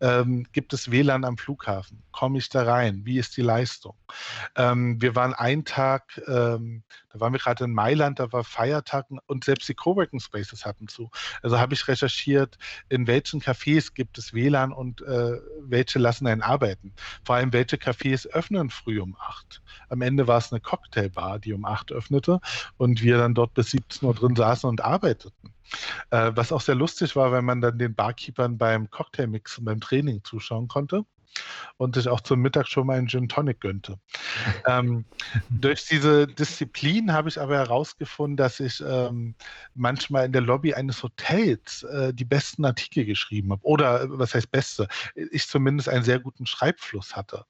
Ähm, 0.00 0.46
gibt 0.52 0.72
es 0.72 0.90
WLAN 0.90 1.24
am 1.24 1.36
Flughafen? 1.36 2.02
Komme 2.12 2.38
ich 2.38 2.48
da 2.48 2.62
rein? 2.62 3.02
Wie 3.04 3.18
ist 3.18 3.36
die 3.36 3.42
Leistung? 3.42 3.94
Ähm, 4.56 5.00
wir 5.00 5.14
waren 5.14 5.34
einen 5.34 5.64
Tag, 5.64 6.20
ähm, 6.26 6.82
da 7.12 7.20
waren 7.20 7.32
wir 7.32 7.40
gerade 7.40 7.64
in 7.64 7.72
Mailand, 7.72 8.18
da 8.18 8.32
war 8.32 8.44
Feiertag 8.58 9.06
und 9.26 9.44
selbst 9.44 9.68
die 9.68 9.74
Coworking 9.74 10.18
Spaces 10.18 10.66
hatten 10.66 10.88
zu. 10.88 11.10
Also 11.42 11.60
habe 11.60 11.74
ich 11.74 11.86
recherchiert, 11.86 12.58
in 12.88 13.06
welchen 13.06 13.40
Cafés 13.40 13.94
gibt 13.94 14.18
es 14.18 14.34
WLAN 14.34 14.72
und 14.72 15.00
äh, 15.02 15.38
welche 15.60 16.00
lassen 16.00 16.26
einen 16.26 16.42
arbeiten. 16.42 16.92
Vor 17.24 17.36
allem, 17.36 17.52
welche 17.52 17.76
Cafés 17.76 18.26
öffnen 18.26 18.70
früh 18.70 19.00
um 19.00 19.16
8? 19.16 19.62
Am 19.90 20.02
Ende 20.02 20.26
war 20.26 20.38
es 20.38 20.52
eine 20.52 20.60
Cocktailbar, 20.60 21.38
die 21.38 21.52
um 21.52 21.64
8 21.64 21.92
öffnete 21.92 22.40
und 22.78 23.00
wir 23.00 23.18
dann 23.18 23.34
dort 23.34 23.54
bis 23.54 23.70
17 23.70 24.08
Uhr 24.08 24.14
drin 24.14 24.34
saßen 24.34 24.68
und 24.68 24.80
arbeiteten. 24.80 25.54
Äh, 26.10 26.32
was 26.34 26.50
auch 26.50 26.60
sehr 26.60 26.74
lustig 26.74 27.14
war, 27.14 27.30
wenn 27.30 27.44
man 27.44 27.60
dann 27.60 27.78
den 27.78 27.94
Barkeepern 27.94 28.58
beim 28.58 28.90
Cocktailmixen, 28.90 29.64
beim 29.64 29.80
Training 29.80 30.24
zuschauen 30.24 30.66
konnte 30.66 31.04
und 31.76 31.94
sich 31.94 32.08
auch 32.08 32.20
zum 32.20 32.40
Mittag 32.40 32.66
schon 32.66 32.86
mal 32.86 32.98
einen 32.98 33.08
Gin 33.08 33.28
Tonic 33.28 33.60
gönnte. 33.60 33.98
ähm, 34.66 35.04
durch 35.48 35.86
diese 35.86 36.26
Disziplin 36.26 37.12
habe 37.12 37.28
ich 37.28 37.40
aber 37.40 37.56
herausgefunden, 37.56 38.36
dass 38.36 38.60
ich 38.60 38.82
ähm, 38.86 39.34
manchmal 39.74 40.26
in 40.26 40.32
der 40.32 40.42
Lobby 40.42 40.74
eines 40.74 41.02
Hotels 41.02 41.84
äh, 41.84 42.12
die 42.12 42.24
besten 42.24 42.64
Artikel 42.64 43.04
geschrieben 43.04 43.52
habe. 43.52 43.64
Oder 43.64 44.02
äh, 44.02 44.06
was 44.10 44.34
heißt 44.34 44.50
beste? 44.50 44.88
Ich 45.14 45.46
zumindest 45.46 45.88
einen 45.88 46.04
sehr 46.04 46.18
guten 46.18 46.46
Schreibfluss 46.46 47.16
hatte. 47.16 47.44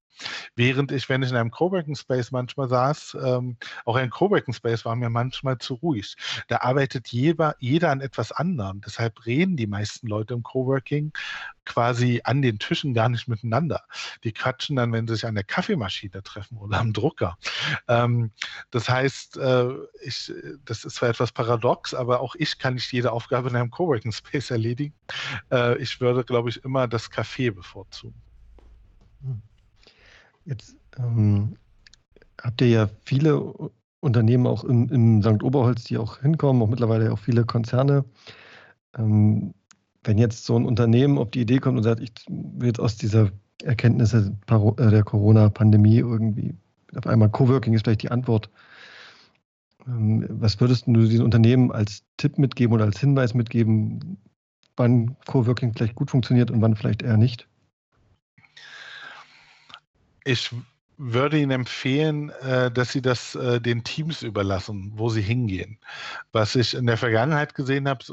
Während 0.57 0.93
ich, 0.93 1.09
wenn 1.09 1.23
ich 1.23 1.31
in 1.31 1.37
einem 1.37 1.51
Coworking 1.51 1.97
Space 1.97 2.31
manchmal 2.31 2.69
saß, 2.69 3.17
ähm, 3.23 3.57
auch 3.85 3.97
ein 3.97 4.11
Coworking 4.11 4.55
Space 4.55 4.85
war 4.85 4.97
mir 4.97 5.11
manchmal 5.11 5.59
zu 5.59 5.75
ruhig. 5.75 6.17
Da 6.49 6.59
arbeitet 6.59 7.09
jeder, 7.09 7.57
jeder 7.59 7.91
an 7.91 8.01
etwas 8.01 8.33
anderem. 8.33 8.81
Deshalb 8.81 9.27
reden 9.27 9.57
die 9.57 9.67
meisten 9.67 10.07
Leute 10.07 10.35
im 10.35 10.43
Coworking 10.43 11.13
quasi 11.65 12.21
an 12.25 12.43
den 12.43 12.59
Tischen 12.59 12.95
gar 12.95 13.09
nicht 13.09 13.29
miteinander. 13.29 13.85
Die 14.25 14.33
quatschen 14.33 14.77
dann, 14.77 14.93
wenn 14.93 15.07
sie 15.07 15.15
sich 15.15 15.27
an 15.27 15.35
der 15.35 15.45
Kaffeemaschine 15.45 16.23
treffen 16.23 16.57
oder 16.57 16.79
am 16.79 16.93
Drucker. 16.93 17.37
Ähm, 17.87 18.33
das 18.71 18.89
heißt, 18.89 19.37
äh, 19.37 19.69
ich, 20.03 20.33
das 20.65 20.85
ist 20.85 20.97
zwar 20.97 21.11
etwas 21.11 21.33
paradox, 21.33 21.95
aber 21.95 22.21
auch 22.21 22.35
ich 22.37 22.59
kann 22.59 22.75
nicht 22.75 22.93
jede 22.93 23.13
Aufgabe 23.13 23.51
in 23.51 23.57
einem 23.57 23.71
Coworking 23.71 24.13
Space 24.13 24.51
erledigen. 24.51 24.95
Äh, 25.53 25.77
ich 25.79 26.01
würde, 26.01 26.25
glaube 26.25 26.49
ich, 26.49 26.65
immer 26.65 26.89
das 26.89 27.11
Café 27.11 27.53
bevorzugen. 27.53 28.21
Jetzt 30.49 30.77
ähm, 30.99 31.57
habt 32.41 32.61
ihr 32.63 32.69
ja 32.69 32.89
viele 33.05 33.55
Unternehmen 34.01 34.47
auch 34.47 34.65
in, 34.65 34.89
in 34.89 35.23
St. 35.23 35.43
Oberholz, 35.43 35.85
die 35.85 35.99
auch 35.99 36.21
hinkommen, 36.21 36.63
auch 36.63 36.69
mittlerweile 36.69 37.13
auch 37.13 37.19
viele 37.19 37.45
Konzerne. 37.45 38.05
Ähm, 38.97 39.53
wenn 40.05 40.17
jetzt 40.17 40.47
so 40.47 40.57
ein 40.57 40.65
Unternehmen 40.65 41.19
auf 41.19 41.31
die 41.31 41.43
Idee 41.43 41.59
kommt 41.59 41.77
und 41.77 41.83
sagt, 41.83 42.01
ich 42.01 42.13
will 42.29 42.69
jetzt 42.69 42.81
aus 42.81 42.97
dieser 42.97 43.31
Erkenntnisse 43.63 44.35
äh, 44.49 44.91
der 44.91 45.03
Corona-Pandemie 45.03 45.99
irgendwie 45.99 46.55
auf 46.97 47.07
einmal 47.07 47.29
Coworking 47.29 47.75
ist 47.75 47.85
vielleicht 47.85 48.03
die 48.03 48.11
Antwort. 48.11 48.49
Ähm, 49.87 50.25
was 50.31 50.59
würdest 50.61 50.87
du 50.87 50.95
diesen 50.95 51.25
Unternehmen 51.25 51.71
als 51.71 52.05
Tipp 52.17 52.39
mitgeben 52.39 52.73
oder 52.73 52.87
als 52.87 52.99
Hinweis 53.01 53.35
mitgeben, 53.35 54.17
wann 54.77 55.17
Coworking 55.27 55.75
vielleicht 55.75 55.97
gut 55.97 56.11
funktioniert 56.11 56.51
und 56.51 56.63
wann 56.63 56.75
vielleicht 56.75 57.03
eher 57.03 57.19
nicht? 57.19 57.49
Ich 60.29 60.51
würde 60.99 61.39
Ihnen 61.39 61.53
empfehlen, 61.53 62.29
äh, 62.43 62.71
dass 62.71 62.93
Sie 62.93 63.01
das 63.01 63.35
äh, 63.35 63.63
den 63.63 63.83
Teams 63.83 64.23
überlassen, 64.23 64.93
wo 64.95 65.09
Sie 65.09 65.23
hingehen. 65.23 65.79
Was 66.33 66.55
ich 66.55 66.75
in 66.75 66.87
der 66.87 66.99
Vergangenheit 66.99 67.55
gesehen 67.55 67.89
habe, 67.89 68.05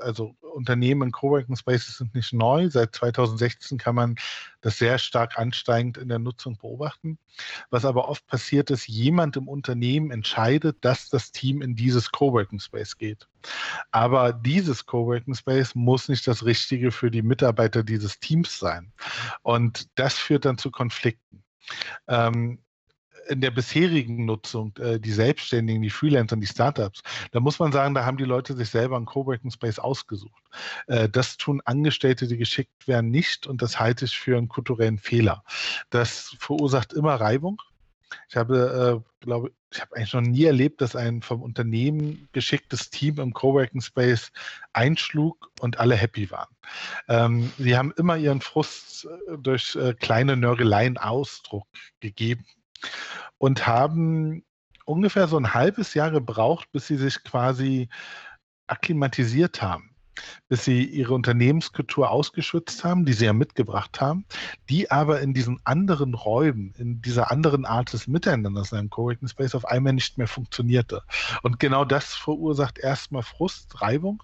äh, 0.00 0.04
also 0.04 0.34
Unternehmen 0.40 1.02
in 1.02 1.12
Coworking 1.12 1.54
Spaces 1.54 1.98
sind 1.98 2.12
nicht 2.12 2.32
neu. 2.32 2.68
Seit 2.68 2.96
2016 2.96 3.78
kann 3.78 3.94
man 3.94 4.16
das 4.62 4.78
sehr 4.78 4.98
stark 4.98 5.38
ansteigend 5.38 5.96
in 5.96 6.08
der 6.08 6.18
Nutzung 6.18 6.56
beobachten. 6.56 7.18
Was 7.70 7.84
aber 7.84 8.08
oft 8.08 8.26
passiert 8.26 8.70
ist, 8.70 8.88
jemand 8.88 9.36
im 9.36 9.46
Unternehmen 9.46 10.10
entscheidet, 10.10 10.78
dass 10.80 11.08
das 11.08 11.30
Team 11.30 11.62
in 11.62 11.76
dieses 11.76 12.10
Coworking 12.10 12.58
Space 12.58 12.96
geht. 12.96 13.28
Aber 13.92 14.32
dieses 14.32 14.86
Coworking 14.86 15.36
Space 15.36 15.76
muss 15.76 16.08
nicht 16.08 16.26
das 16.26 16.44
Richtige 16.44 16.90
für 16.90 17.12
die 17.12 17.22
Mitarbeiter 17.22 17.84
dieses 17.84 18.18
Teams 18.18 18.58
sein. 18.58 18.92
Und 19.42 19.86
das 19.94 20.14
führt 20.14 20.46
dann 20.46 20.58
zu 20.58 20.72
Konflikten. 20.72 21.44
Ähm, 22.08 22.58
in 23.28 23.40
der 23.40 23.50
bisherigen 23.50 24.24
Nutzung, 24.24 24.76
äh, 24.78 24.98
die 24.98 25.12
Selbstständigen, 25.12 25.82
die 25.82 25.90
Freelancer, 25.90 26.36
die 26.36 26.46
Startups, 26.46 27.02
da 27.32 27.40
muss 27.40 27.58
man 27.58 27.72
sagen, 27.72 27.94
da 27.94 28.04
haben 28.04 28.16
die 28.16 28.24
Leute 28.24 28.56
sich 28.56 28.70
selber 28.70 28.96
einen 28.96 29.06
Coworking 29.06 29.50
Space 29.50 29.78
ausgesucht. 29.78 30.42
Äh, 30.88 31.08
das 31.08 31.36
tun 31.36 31.60
Angestellte, 31.64 32.26
die 32.26 32.36
geschickt 32.36 32.88
werden, 32.88 33.10
nicht 33.10 33.46
und 33.46 33.62
das 33.62 33.78
halte 33.78 34.04
ich 34.04 34.18
für 34.18 34.36
einen 34.36 34.48
kulturellen 34.48 34.98
Fehler. 34.98 35.44
Das 35.90 36.36
verursacht 36.38 36.92
immer 36.92 37.14
Reibung. 37.14 37.60
Ich 38.28 38.36
habe, 38.36 39.02
äh, 39.02 39.24
glaube 39.24 39.52
ich, 39.70 39.80
habe 39.80 39.96
eigentlich 39.96 40.14
noch 40.14 40.20
nie 40.22 40.44
erlebt, 40.44 40.80
dass 40.80 40.96
ein 40.96 41.22
vom 41.22 41.42
Unternehmen 41.42 42.28
geschicktes 42.32 42.90
Team 42.90 43.20
im 43.20 43.32
Coworking 43.32 43.80
Space 43.80 44.32
einschlug 44.72 45.50
und 45.60 45.78
alle 45.78 45.94
happy 45.94 46.30
waren. 46.30 46.48
Ähm, 47.08 47.52
sie 47.58 47.76
haben 47.76 47.92
immer 47.96 48.16
ihren 48.16 48.40
Frust 48.40 49.06
äh, 49.06 49.38
durch 49.38 49.76
äh, 49.76 49.94
kleine 49.94 50.36
Nörgeleien 50.36 50.98
Ausdruck 50.98 51.66
gegeben. 52.00 52.44
und 53.38 53.66
haben 53.66 54.44
ungefähr 54.84 55.28
so 55.28 55.36
ein 55.38 55.54
halbes 55.54 55.94
Jahr 55.94 56.10
gebraucht, 56.10 56.68
bis 56.72 56.86
sie 56.86 56.96
sich 56.96 57.22
quasi 57.24 57.88
akklimatisiert 58.66 59.62
haben 59.62 59.90
bis 60.48 60.64
sie 60.64 60.84
ihre 60.84 61.14
Unternehmenskultur 61.14 62.10
ausgeschützt 62.10 62.84
haben, 62.84 63.04
die 63.04 63.12
sie 63.12 63.26
ja 63.26 63.32
mitgebracht 63.32 64.00
haben, 64.00 64.24
die 64.68 64.90
aber 64.90 65.20
in 65.20 65.34
diesen 65.34 65.60
anderen 65.64 66.14
Räumen, 66.14 66.74
in 66.78 67.00
dieser 67.02 67.30
anderen 67.30 67.64
Art 67.64 67.92
des 67.92 68.06
Miteinanders 68.06 68.72
in 68.72 68.78
einem 68.78 68.90
Coworking 68.90 69.28
Space 69.28 69.54
auf 69.54 69.64
einmal 69.64 69.92
nicht 69.92 70.18
mehr 70.18 70.28
funktionierte. 70.28 71.02
Und 71.42 71.58
genau 71.58 71.84
das 71.84 72.14
verursacht 72.14 72.78
erstmal 72.78 73.22
Frust, 73.22 73.80
Reibung, 73.80 74.22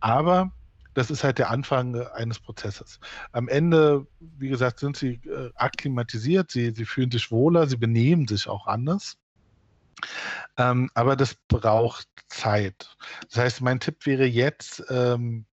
aber 0.00 0.52
das 0.96 1.10
ist 1.10 1.22
halt 1.22 1.36
der 1.36 1.50
Anfang 1.50 1.94
eines 1.94 2.40
Prozesses. 2.40 2.98
Am 3.32 3.48
Ende, 3.48 4.06
wie 4.18 4.48
gesagt, 4.48 4.80
sind 4.80 4.96
sie 4.96 5.20
äh, 5.26 5.50
akklimatisiert, 5.54 6.50
sie, 6.50 6.72
sie 6.74 6.86
fühlen 6.86 7.10
sich 7.10 7.30
wohler, 7.30 7.66
sie 7.66 7.76
benehmen 7.76 8.26
sich 8.26 8.48
auch 8.48 8.66
anders. 8.66 9.18
Ähm, 10.56 10.90
aber 10.94 11.14
das 11.14 11.34
braucht 11.48 12.08
Zeit. 12.28 12.96
Das 13.28 13.36
heißt, 13.36 13.60
mein 13.60 13.78
Tipp 13.78 14.06
wäre 14.06 14.24
jetzt, 14.24 14.82
ähm, 14.88 15.44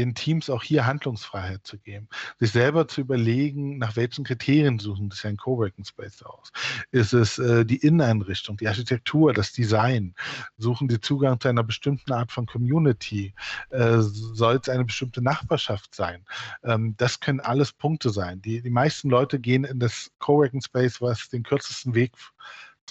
den 0.00 0.14
Teams 0.14 0.48
auch 0.48 0.62
hier 0.62 0.86
Handlungsfreiheit 0.86 1.66
zu 1.66 1.78
geben, 1.78 2.08
sich 2.38 2.52
selber 2.52 2.88
zu 2.88 3.02
überlegen, 3.02 3.78
nach 3.78 3.96
welchen 3.96 4.24
Kriterien 4.24 4.78
suchen 4.78 5.10
sich 5.10 5.26
ein 5.26 5.36
Coworking 5.36 5.84
Space 5.84 6.22
aus. 6.22 6.52
Ist 6.90 7.12
es 7.12 7.38
äh, 7.38 7.64
die 7.64 7.76
Inneneinrichtung, 7.76 8.56
die 8.56 8.68
Architektur, 8.68 9.32
das 9.34 9.52
Design? 9.52 10.14
Suchen 10.56 10.88
die 10.88 11.00
Zugang 11.00 11.38
zu 11.38 11.48
einer 11.48 11.62
bestimmten 11.62 12.12
Art 12.12 12.32
von 12.32 12.46
Community? 12.46 13.34
Äh, 13.68 13.98
Soll 14.00 14.58
es 14.62 14.68
eine 14.68 14.84
bestimmte 14.86 15.22
Nachbarschaft 15.22 15.94
sein? 15.94 16.24
Ähm, 16.64 16.94
das 16.96 17.20
können 17.20 17.40
alles 17.40 17.72
Punkte 17.72 18.10
sein. 18.10 18.40
Die, 18.40 18.62
die 18.62 18.70
meisten 18.70 19.10
Leute 19.10 19.38
gehen 19.38 19.64
in 19.64 19.78
das 19.78 20.10
Coworking 20.18 20.62
Space, 20.62 21.02
was 21.02 21.28
den 21.28 21.42
kürzesten 21.42 21.94
Weg 21.94 22.12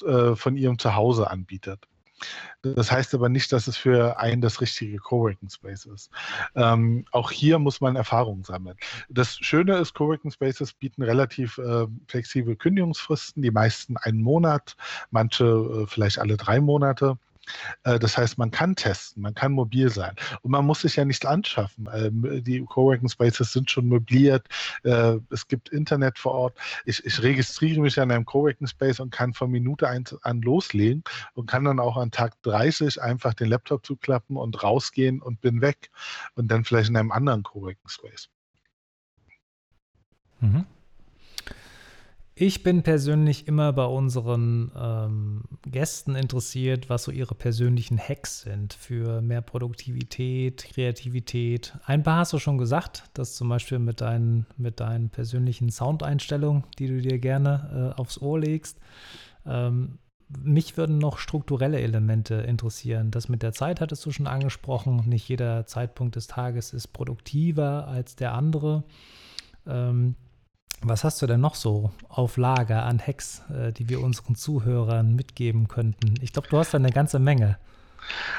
äh, 0.05 0.35
von 0.35 0.55
ihrem 0.55 0.77
Zuhause 0.77 1.29
anbietet. 1.29 1.88
Das 2.61 2.91
heißt 2.91 3.13
aber 3.13 3.29
nicht, 3.29 3.51
dass 3.51 3.67
es 3.67 3.77
für 3.77 4.19
einen 4.19 4.41
das 4.41 4.59
richtige 4.61 4.97
Coworking 4.97 5.49
Space 5.49 5.85
ist. 5.85 6.11
Ähm, 6.55 7.05
auch 7.11 7.31
hier 7.31 7.59
muss 7.59 7.79
man 7.79 7.95
Erfahrungen 7.95 8.43
sammeln. 8.43 8.77
Das 9.09 9.37
Schöne 9.37 9.77
ist, 9.77 9.93
Coworking 9.93 10.31
Spaces 10.31 10.73
bieten 10.73 11.01
relativ 11.01 11.57
äh, 11.57 11.87
flexible 12.07 12.55
Kündigungsfristen, 12.55 13.41
die 13.41 13.51
meisten 13.51 13.97
einen 13.97 14.21
Monat, 14.21 14.75
manche 15.11 15.45
äh, 15.45 15.87
vielleicht 15.87 16.19
alle 16.19 16.37
drei 16.37 16.59
Monate. 16.59 17.17
Äh, 17.83 17.99
das 17.99 18.17
heißt, 18.17 18.37
man 18.37 18.51
kann 18.51 18.75
testen, 18.75 19.21
man 19.21 19.33
kann 19.33 19.51
mobil 19.51 19.89
sein 19.89 20.15
und 20.41 20.51
man 20.51 20.65
muss 20.65 20.81
sich 20.81 20.95
ja 20.95 21.05
nichts 21.05 21.25
anschaffen. 21.25 21.89
Ähm, 21.93 22.43
die 22.43 22.61
Coworking 22.61 23.09
Spaces 23.09 23.53
sind 23.53 23.69
schon 23.69 23.87
möbliert, 23.87 24.47
äh, 24.83 25.17
es 25.29 25.47
gibt 25.47 25.69
Internet 25.69 26.17
vor 26.17 26.33
Ort. 26.33 26.57
Ich, 26.85 27.05
ich 27.05 27.21
registriere 27.21 27.81
mich 27.81 27.99
an 27.99 28.11
einem 28.11 28.25
Coworking 28.25 28.67
Space 28.67 28.99
und 28.99 29.11
kann 29.11 29.33
von 29.33 29.51
Minute 29.51 29.87
1 29.87 30.17
an 30.23 30.41
loslegen 30.41 31.03
und 31.33 31.47
kann 31.47 31.63
dann 31.63 31.79
auch 31.79 31.97
an 31.97 32.11
Tag 32.11 32.41
30 32.43 33.01
einfach 33.01 33.33
den 33.33 33.49
Laptop 33.49 33.85
zuklappen 33.85 34.37
und 34.37 34.61
rausgehen 34.63 35.21
und 35.21 35.41
bin 35.41 35.61
weg 35.61 35.89
und 36.35 36.49
dann 36.49 36.63
vielleicht 36.63 36.89
in 36.89 36.97
einem 36.97 37.11
anderen 37.11 37.43
Coworking 37.43 37.87
Space. 37.87 38.29
Mhm. 40.41 40.65
Ich 42.41 42.63
bin 42.63 42.83
persönlich 42.83 43.49
immer 43.49 43.73
bei 43.73 43.83
unseren 43.83 44.71
ähm, 44.73 45.41
Gästen 45.63 46.15
interessiert, 46.15 46.89
was 46.89 47.03
so 47.03 47.11
ihre 47.11 47.35
persönlichen 47.35 47.99
Hacks 47.99 48.43
sind 48.43 48.73
für 48.73 49.21
mehr 49.21 49.41
Produktivität, 49.41 50.63
Kreativität. 50.63 51.77
Ein 51.83 52.01
paar 52.01 52.19
hast 52.19 52.31
du 52.31 52.39
schon 52.39 52.57
gesagt, 52.57 53.03
das 53.13 53.35
zum 53.35 53.49
Beispiel 53.49 53.77
mit 53.77 53.99
deinen, 53.99 54.45
mit 54.55 54.79
deinen 54.79 55.09
persönlichen 55.09 55.69
Soundeinstellungen, 55.69 56.63
die 56.77 56.87
du 56.87 57.01
dir 57.01 57.19
gerne 57.19 57.93
äh, 57.97 57.99
aufs 57.99 58.21
Ohr 58.21 58.39
legst. 58.39 58.79
Ähm, 59.45 59.99
mich 60.29 60.77
würden 60.77 60.97
noch 60.97 61.17
strukturelle 61.17 61.81
Elemente 61.81 62.35
interessieren. 62.35 63.11
Das 63.11 63.27
mit 63.27 63.43
der 63.43 63.51
Zeit 63.51 63.81
hattest 63.81 64.05
du 64.05 64.11
schon 64.11 64.27
angesprochen. 64.27 65.03
Nicht 65.09 65.27
jeder 65.27 65.65
Zeitpunkt 65.65 66.15
des 66.15 66.27
Tages 66.27 66.71
ist 66.71 66.87
produktiver 66.93 67.89
als 67.89 68.15
der 68.15 68.33
andere. 68.33 68.85
Ähm, 69.67 70.15
was 70.81 71.03
hast 71.03 71.21
du 71.21 71.27
denn 71.27 71.41
noch 71.41 71.55
so 71.55 71.91
auf 72.07 72.37
Lager 72.37 72.83
an 72.83 72.99
Hacks, 72.99 73.41
äh, 73.49 73.71
die 73.71 73.89
wir 73.89 74.01
unseren 74.01 74.35
Zuhörern 74.35 75.15
mitgeben 75.15 75.67
könnten? 75.67 76.15
Ich 76.21 76.33
glaube, 76.33 76.47
du 76.49 76.57
hast 76.57 76.73
da 76.73 76.77
eine 76.77 76.91
ganze 76.91 77.19
Menge. 77.19 77.57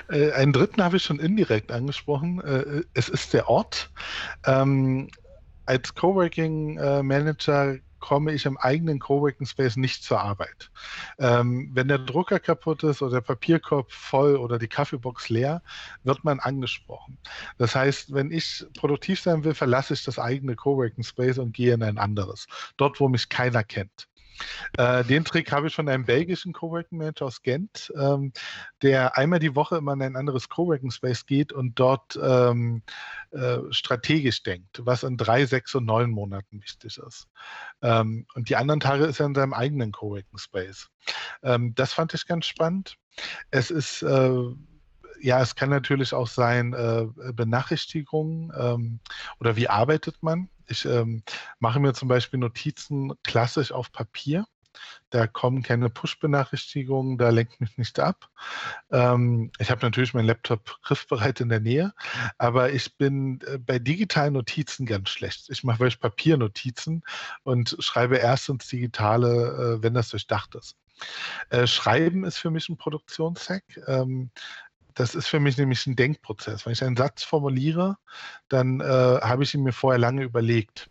Äh, 0.08 0.32
einen 0.32 0.52
dritten 0.52 0.82
habe 0.82 0.96
ich 0.96 1.02
schon 1.02 1.18
indirekt 1.18 1.70
angesprochen. 1.70 2.40
Äh, 2.40 2.82
es 2.94 3.08
ist 3.08 3.32
der 3.34 3.48
Ort. 3.48 3.90
Ähm, 4.46 5.08
als 5.66 5.94
Coworking 5.94 6.74
Manager 7.06 7.76
komme 8.00 8.32
ich 8.32 8.46
im 8.46 8.56
eigenen 8.56 8.98
Coworking 8.98 9.46
Space 9.46 9.76
nicht 9.76 10.02
zur 10.02 10.20
Arbeit. 10.20 10.70
Ähm, 11.18 11.70
wenn 11.72 11.88
der 11.88 11.98
Drucker 11.98 12.40
kaputt 12.40 12.82
ist 12.82 13.02
oder 13.02 13.16
der 13.16 13.20
Papierkorb 13.20 13.92
voll 13.92 14.36
oder 14.36 14.58
die 14.58 14.68
Kaffeebox 14.68 15.28
leer, 15.28 15.62
wird 16.02 16.24
man 16.24 16.40
angesprochen. 16.40 17.18
Das 17.58 17.74
heißt, 17.74 18.12
wenn 18.12 18.30
ich 18.30 18.66
produktiv 18.76 19.20
sein 19.20 19.44
will, 19.44 19.54
verlasse 19.54 19.94
ich 19.94 20.04
das 20.04 20.18
eigene 20.18 20.56
Coworking 20.56 21.04
Space 21.04 21.38
und 21.38 21.52
gehe 21.52 21.74
in 21.74 21.82
ein 21.82 21.98
anderes. 21.98 22.46
Dort, 22.76 23.00
wo 23.00 23.08
mich 23.08 23.28
keiner 23.28 23.62
kennt. 23.62 24.08
Äh, 24.76 25.04
den 25.04 25.24
Trick 25.24 25.52
habe 25.52 25.68
ich 25.68 25.74
von 25.74 25.88
einem 25.88 26.04
belgischen 26.04 26.52
Coworking 26.52 26.98
Manager 26.98 27.26
aus 27.26 27.42
Gent, 27.42 27.92
ähm, 27.96 28.32
der 28.82 29.16
einmal 29.16 29.38
die 29.38 29.54
Woche 29.54 29.76
immer 29.76 29.92
in 29.92 30.02
ein 30.02 30.16
anderes 30.16 30.48
Coworking 30.48 30.90
Space 30.90 31.26
geht 31.26 31.52
und 31.52 31.78
dort 31.78 32.18
ähm, 32.22 32.82
äh, 33.30 33.58
strategisch 33.70 34.42
denkt, 34.42 34.80
was 34.84 35.02
in 35.02 35.16
drei, 35.16 35.46
sechs 35.46 35.74
und 35.74 35.84
neun 35.84 36.10
Monaten 36.10 36.62
wichtig 36.62 36.98
ist. 36.98 37.28
Ähm, 37.82 38.26
und 38.34 38.48
die 38.48 38.56
anderen 38.56 38.80
Tage 38.80 39.04
ist 39.04 39.20
er 39.20 39.26
in 39.26 39.34
seinem 39.34 39.54
eigenen 39.54 39.92
Coworking 39.92 40.38
Space. 40.38 40.88
Ähm, 41.42 41.74
das 41.74 41.92
fand 41.92 42.14
ich 42.14 42.26
ganz 42.26 42.46
spannend. 42.46 42.96
Es 43.50 43.70
ist 43.70 44.02
äh, 44.02 44.40
ja, 45.20 45.40
es 45.40 45.54
kann 45.54 45.70
natürlich 45.70 46.14
auch 46.14 46.28
sein, 46.28 46.72
äh, 46.72 47.06
Benachrichtigungen 47.32 48.52
ähm, 48.58 49.00
oder 49.38 49.56
wie 49.56 49.68
arbeitet 49.68 50.22
man. 50.22 50.48
Ich 50.66 50.84
ähm, 50.84 51.22
mache 51.58 51.80
mir 51.80 51.94
zum 51.94 52.08
Beispiel 52.08 52.38
Notizen 52.38 53.12
klassisch 53.22 53.72
auf 53.72 53.92
Papier. 53.92 54.46
Da 55.10 55.26
kommen 55.26 55.62
keine 55.62 55.90
Push-Benachrichtigungen, 55.90 57.18
da 57.18 57.30
lenkt 57.30 57.60
mich 57.60 57.76
nicht 57.76 57.98
ab. 57.98 58.30
Ähm, 58.90 59.50
ich 59.58 59.70
habe 59.70 59.82
natürlich 59.82 60.14
meinen 60.14 60.26
Laptop 60.26 60.78
griffbereit 60.82 61.40
in 61.40 61.48
der 61.48 61.60
Nähe, 61.60 61.92
aber 62.38 62.72
ich 62.72 62.96
bin 62.96 63.40
äh, 63.46 63.58
bei 63.58 63.78
digitalen 63.78 64.34
Notizen 64.34 64.86
ganz 64.86 65.08
schlecht. 65.10 65.50
Ich 65.50 65.64
mache 65.64 65.80
wirklich 65.80 66.00
Papiernotizen 66.00 67.02
und 67.42 67.76
schreibe 67.80 68.16
erst 68.16 68.48
ins 68.48 68.68
Digitale, 68.68 69.78
äh, 69.78 69.82
wenn 69.82 69.94
das 69.94 70.10
durchdacht 70.10 70.54
ist. 70.54 70.76
Äh, 71.48 71.66
Schreiben 71.66 72.24
ist 72.24 72.38
für 72.38 72.50
mich 72.50 72.68
ein 72.68 72.76
Produktionshack. 72.76 73.64
Ähm, 73.86 74.30
das 74.94 75.14
ist 75.14 75.28
für 75.28 75.40
mich 75.40 75.56
nämlich 75.56 75.86
ein 75.86 75.96
Denkprozess. 75.96 76.66
Wenn 76.66 76.72
ich 76.72 76.84
einen 76.84 76.96
Satz 76.96 77.22
formuliere, 77.22 77.96
dann 78.48 78.80
äh, 78.80 78.84
habe 78.84 79.42
ich 79.42 79.54
ihn 79.54 79.62
mir 79.62 79.72
vorher 79.72 79.98
lange 79.98 80.22
überlegt. 80.22 80.90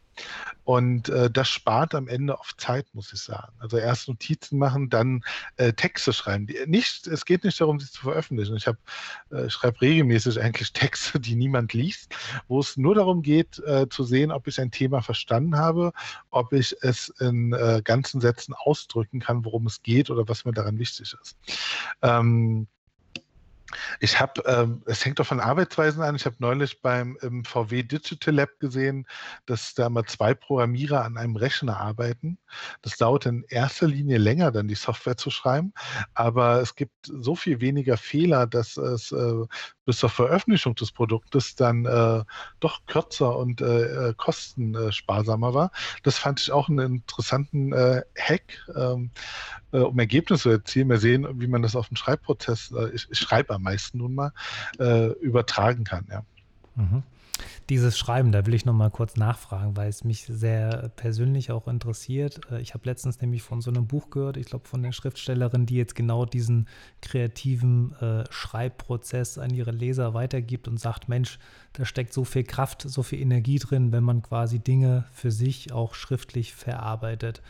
Und 0.63 1.09
äh, 1.09 1.31
das 1.31 1.49
spart 1.49 1.95
am 1.95 2.07
Ende 2.07 2.38
oft 2.38 2.59
Zeit, 2.62 2.85
muss 2.93 3.12
ich 3.12 3.21
sagen. 3.21 3.53
Also 3.59 3.77
erst 3.77 4.07
Notizen 4.07 4.59
machen, 4.59 4.89
dann 4.89 5.23
äh, 5.57 5.73
Texte 5.73 6.13
schreiben. 6.13 6.45
Die, 6.45 6.57
nicht, 6.67 7.07
es 7.07 7.25
geht 7.25 7.43
nicht 7.43 7.59
darum, 7.59 7.79
sie 7.79 7.89
zu 7.89 8.01
veröffentlichen. 8.01 8.55
Ich, 8.55 8.67
äh, 8.67 9.49
schreibe 9.49 9.81
regelmäßig 9.81 10.39
eigentlich 10.39 10.73
Texte, 10.73 11.19
die 11.19 11.35
niemand 11.35 11.73
liest, 11.73 12.13
wo 12.47 12.59
es 12.59 12.77
nur 12.77 12.95
darum 12.95 13.21
geht, 13.21 13.59
äh, 13.65 13.89
zu 13.89 14.03
sehen, 14.03 14.31
ob 14.31 14.47
ich 14.47 14.59
ein 14.59 14.71
Thema 14.71 15.01
verstanden 15.01 15.57
habe, 15.57 15.91
ob 16.29 16.53
ich 16.53 16.75
es 16.81 17.09
in 17.19 17.53
äh, 17.53 17.81
ganzen 17.83 18.21
Sätzen 18.21 18.53
ausdrücken 18.53 19.19
kann, 19.19 19.45
worum 19.45 19.65
es 19.65 19.81
geht 19.81 20.09
oder 20.12 20.27
was 20.27 20.45
mir 20.45 20.53
daran 20.53 20.77
wichtig 20.77 21.15
ist. 21.19 21.38
Ähm, 22.01 22.67
ich 23.99 24.19
habe, 24.19 24.41
ähm, 24.45 24.82
es 24.86 25.05
hängt 25.05 25.19
doch 25.19 25.25
von 25.25 25.39
Arbeitsweisen 25.39 26.01
an. 26.01 26.15
Ich 26.15 26.25
habe 26.25 26.36
neulich 26.39 26.82
beim 26.82 27.17
im 27.21 27.43
VW 27.45 27.84
Digital 27.84 28.36
Lab 28.36 28.60
gesehen, 28.60 29.08
dass 29.45 29.73
da 29.73 29.89
mal 29.89 30.05
zwei 30.05 30.34
Programmierer 30.34 31.03
an 31.03 31.17
einem 31.17 31.36
Rechner 31.36 31.77
arbeiten. 31.77 32.38
Das 32.82 32.97
dauert 32.97 33.25
in 33.25 33.43
erster 33.49 33.88
Linie 33.88 34.17
länger, 34.17 34.51
dann 34.51 34.67
die 34.67 34.75
Software 34.75 35.17
zu 35.17 35.29
schreiben, 35.29 35.73
aber 36.13 36.62
es 36.62 36.75
gibt 36.75 36.93
so 37.03 37.36
viel 37.36 37.62
weniger 37.62 37.97
Fehler, 37.97 38.47
dass 38.47 38.77
es 38.77 39.12
äh, 39.12 39.45
bis 39.89 39.97
zur 39.97 40.10
Veröffentlichung 40.10 40.75
des 40.75 40.91
Produktes 40.91 41.56
dann 41.56 41.84
äh, 41.86 42.23
doch 42.60 42.86
kürzer 42.86 43.36
und 43.36 43.60
äh, 43.60 44.10
äh 44.10 44.13
kostensparsamer 44.15 45.56
war. 45.56 45.71
Das 46.04 46.19
fand 46.19 46.39
ich 46.39 46.52
auch 46.52 46.69
einen 46.69 46.97
interessanten 46.97 47.73
äh, 47.73 48.04
Hack, 48.15 48.43
ähm, 48.75 49.10
äh, 49.71 49.80
um 49.80 49.97
Ergebnisse 49.97 50.43
zu 50.43 50.49
erzielen. 50.52 50.89
Wir 50.89 50.99
sehen, 50.99 51.28
wie 51.41 51.47
man 51.47 51.63
das 51.63 51.75
auf 51.75 51.88
den 51.88 51.97
Schreibprozess, 51.97 52.71
ich, 52.93 53.08
ich 53.10 53.17
schreibe 53.17 53.56
am 53.56 53.63
meisten 53.63 53.97
nun 53.97 54.13
mal, 54.13 54.32
übertragen 55.21 55.86
kann. 55.86 56.06
Ja. 56.12 56.23
Mhm. 56.75 57.02
Dieses 57.69 57.97
Schreiben, 57.97 58.32
da 58.32 58.45
will 58.45 58.54
ich 58.54 58.65
noch 58.65 58.73
mal 58.73 58.89
kurz 58.89 59.15
nachfragen, 59.15 59.78
weil 59.78 59.89
es 59.89 60.04
mich 60.04 60.25
sehr 60.25 60.91
persönlich 60.95 61.52
auch 61.52 61.67
interessiert. 61.67 62.41
Äh, 62.52 62.62
ich 62.62 62.73
habe 62.73 62.86
letztens 62.86 63.21
nämlich 63.21 63.41
von 63.41 63.62
so 63.62 63.71
einem 63.71 63.88
Buch 63.88 64.10
gehört, 64.10 64.38
ich 64.38 64.47
glaube 64.47 64.67
von 64.67 64.84
der 64.84 64.91
Schriftstellerin, 64.91 65.65
die 65.65 65.75
jetzt 65.75 65.95
genau 65.95 66.25
diesen 66.25 66.67
kreativen 67.02 67.95
äh, 68.02 68.23
Schreibprozess 68.30 69.38
an 69.38 69.54
ihre 69.54 69.71
Leser 69.71 70.13
weitergibt 70.13 70.67
und 70.67 70.80
sagt, 70.80 71.10
Mensch, 71.10 71.39
da 71.73 71.86
steckt 71.86 72.13
so 72.13 72.23
viel 72.23 72.43
Kraft, 72.43 72.84
so 72.84 73.04
viel 73.04 73.19
Energie 73.19 73.60
drin, 73.60 73.91
wenn 73.91 74.04
man 74.04 74.21
quasi 74.21 74.60
Dinge 74.60 75.06
für 75.12 75.32
sich 75.32 75.71
auch 75.71 75.93
schriftlich 75.93 76.54
verarbeitet. 76.54 77.41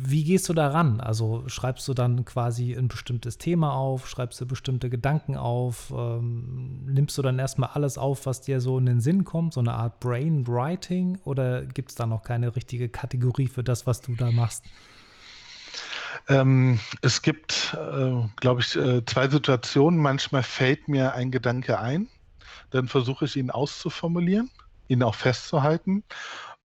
Wie 0.00 0.24
gehst 0.24 0.48
du 0.48 0.52
daran? 0.52 1.00
Also 1.00 1.44
schreibst 1.48 1.86
du 1.88 1.94
dann 1.94 2.24
quasi 2.24 2.74
ein 2.74 2.88
bestimmtes 2.88 3.38
Thema 3.38 3.72
auf, 3.72 4.08
schreibst 4.08 4.40
du 4.40 4.46
bestimmte 4.46 4.90
Gedanken 4.90 5.36
auf, 5.36 5.92
ähm, 5.96 6.84
nimmst 6.86 7.16
du 7.18 7.22
dann 7.22 7.38
erstmal 7.38 7.70
alles 7.70 7.98
auf, 7.98 8.26
was 8.26 8.40
dir 8.40 8.60
so 8.60 8.78
in 8.78 8.86
den 8.86 9.00
Sinn 9.00 9.24
kommt, 9.24 9.54
so 9.54 9.60
eine 9.60 9.74
Art 9.74 10.00
Brainwriting 10.00 11.18
oder 11.24 11.62
gibt 11.64 11.90
es 11.90 11.96
da 11.96 12.06
noch 12.06 12.22
keine 12.22 12.54
richtige 12.56 12.88
Kategorie 12.88 13.48
für 13.48 13.64
das, 13.64 13.86
was 13.86 14.00
du 14.00 14.14
da 14.14 14.30
machst? 14.30 14.64
Ähm, 16.28 16.80
es 17.02 17.22
gibt, 17.22 17.76
äh, 17.78 18.28
glaube 18.36 18.60
ich, 18.60 18.76
äh, 18.76 19.04
zwei 19.04 19.28
Situationen. 19.28 19.98
Manchmal 20.00 20.42
fällt 20.42 20.88
mir 20.88 21.14
ein 21.14 21.30
Gedanke 21.30 21.78
ein, 21.78 22.08
dann 22.70 22.88
versuche 22.88 23.26
ich 23.26 23.36
ihn 23.36 23.50
auszuformulieren, 23.50 24.50
ihn 24.88 25.02
auch 25.02 25.14
festzuhalten. 25.14 26.04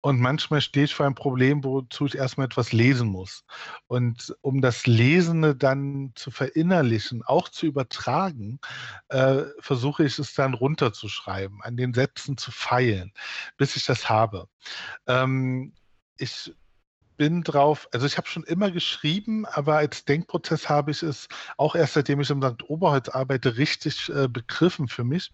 Und 0.02 0.18
manchmal 0.18 0.62
stehe 0.62 0.84
ich 0.84 0.94
vor 0.94 1.06
einem 1.06 1.14
Problem, 1.14 1.62
wozu 1.62 2.06
ich 2.06 2.14
erstmal 2.14 2.46
etwas 2.46 2.72
lesen 2.72 3.08
muss. 3.08 3.44
Und 3.86 4.34
um 4.40 4.62
das 4.62 4.86
Lesende 4.86 5.54
dann 5.54 6.12
zu 6.14 6.30
verinnerlichen, 6.30 7.22
auch 7.22 7.48
zu 7.50 7.66
übertragen, 7.66 8.60
äh, 9.08 9.42
versuche 9.58 10.04
ich 10.04 10.18
es 10.18 10.34
dann 10.34 10.54
runterzuschreiben, 10.54 11.60
an 11.62 11.76
den 11.76 11.92
Sätzen 11.92 12.38
zu 12.38 12.50
feilen, 12.50 13.12
bis 13.58 13.76
ich 13.76 13.84
das 13.84 14.08
habe. 14.08 14.48
Ähm, 15.06 15.74
ich 16.16 16.54
bin 17.20 17.42
drauf, 17.42 17.86
also 17.92 18.06
ich 18.06 18.16
habe 18.16 18.28
schon 18.28 18.44
immer 18.44 18.70
geschrieben, 18.70 19.44
aber 19.44 19.76
als 19.76 20.06
Denkprozess 20.06 20.70
habe 20.70 20.90
ich 20.90 21.02
es 21.02 21.28
auch 21.58 21.74
erst 21.74 21.92
seitdem 21.92 22.22
ich 22.22 22.30
im 22.30 22.40
St. 22.40 22.62
Oberholz 22.70 23.10
arbeite, 23.10 23.58
richtig 23.58 24.08
äh, 24.08 24.26
begriffen 24.26 24.88
für 24.88 25.04
mich. 25.04 25.30